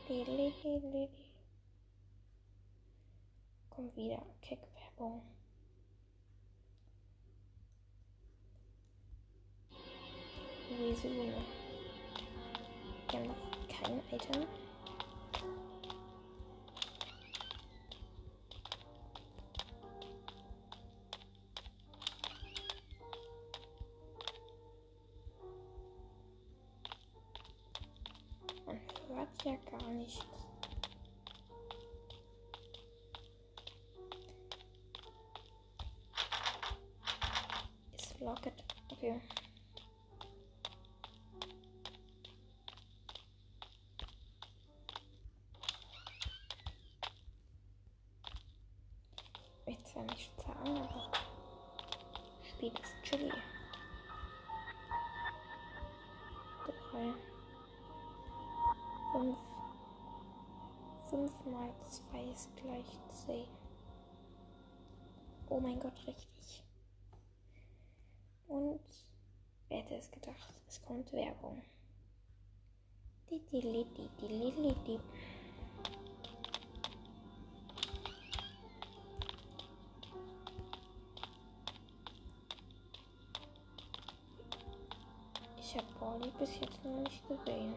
Lili, 0.09 0.53
Lili. 0.63 1.09
Kommt 3.71 3.97
wieder 3.97 4.23
Keckwerbung. 4.41 5.23
Wieso? 10.79 11.09
Wir 11.09 11.33
haben 13.13 13.29
noch 13.29 13.69
kein 13.69 14.01
Item. 14.11 14.66
Market. 38.27 38.65
Okay. 38.91 39.21
Jetzt 49.67 49.95
ja 49.95 50.03
nicht 50.03 50.33
sagen, 50.41 50.77
aber 50.77 51.13
spät 52.43 52.77
ist 52.81 52.95
Chili. 53.05 53.33
Drei. 56.65 57.15
Fünf. 59.13 59.39
Fünf 61.11 61.33
mal 61.45 61.73
zwei 61.89 62.25
ist 62.33 62.51
gleich 62.57 62.99
zehn. 63.13 63.47
Oh 65.49 65.61
mein 65.61 65.79
Gott, 65.79 65.97
richtig. 66.09 66.66
Hätte 70.41 70.61
es 70.69 70.83
kommt 70.83 71.13
Werbung. 71.13 71.63
Ich 85.59 85.77
habe 85.77 85.87
Pauli 85.99 86.31
bis 86.39 86.61
jetzt 86.61 86.85
noch 86.85 87.01
nicht 87.01 87.29
gesehen. 87.29 87.75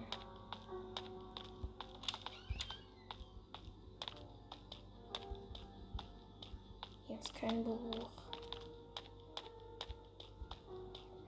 Ist 7.20 7.36
kein 7.36 7.64
Buch. 7.64 7.78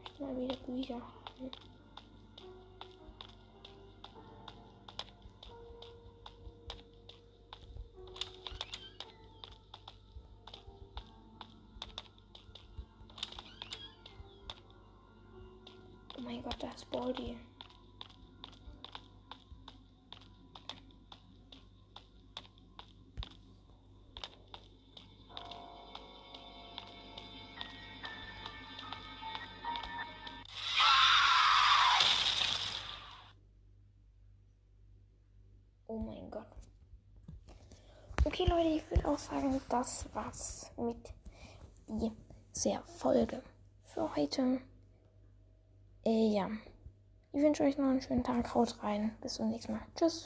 Ich 0.05 0.19
möchte 0.19 0.23
mal 0.23 0.37
wieder 0.37 0.55
Bücher. 0.57 1.01
Oh 1.41 1.47
mein 16.23 16.43
Gott, 16.43 16.55
da 16.59 16.67
ist 16.67 16.85
Okay, 38.41 38.49
Leute, 38.49 38.69
ich 38.69 38.89
würde 38.89 39.07
auch 39.07 39.19
sagen, 39.19 39.61
das 39.69 40.05
war's 40.13 40.71
mit 40.77 41.13
dieser 41.87 42.81
Folge 42.97 43.43
für 43.83 44.15
heute. 44.15 44.59
Äh, 46.03 46.33
ja. 46.33 46.49
Ich 47.33 47.41
wünsche 47.41 47.63
euch 47.63 47.77
noch 47.77 47.85
einen 47.85 48.01
schönen 48.01 48.23
Tag. 48.23 48.55
Haut 48.55 48.81
rein. 48.81 49.15
Bis 49.21 49.35
zum 49.35 49.49
nächsten 49.49 49.73
Mal. 49.73 49.81
Tschüss. 49.95 50.19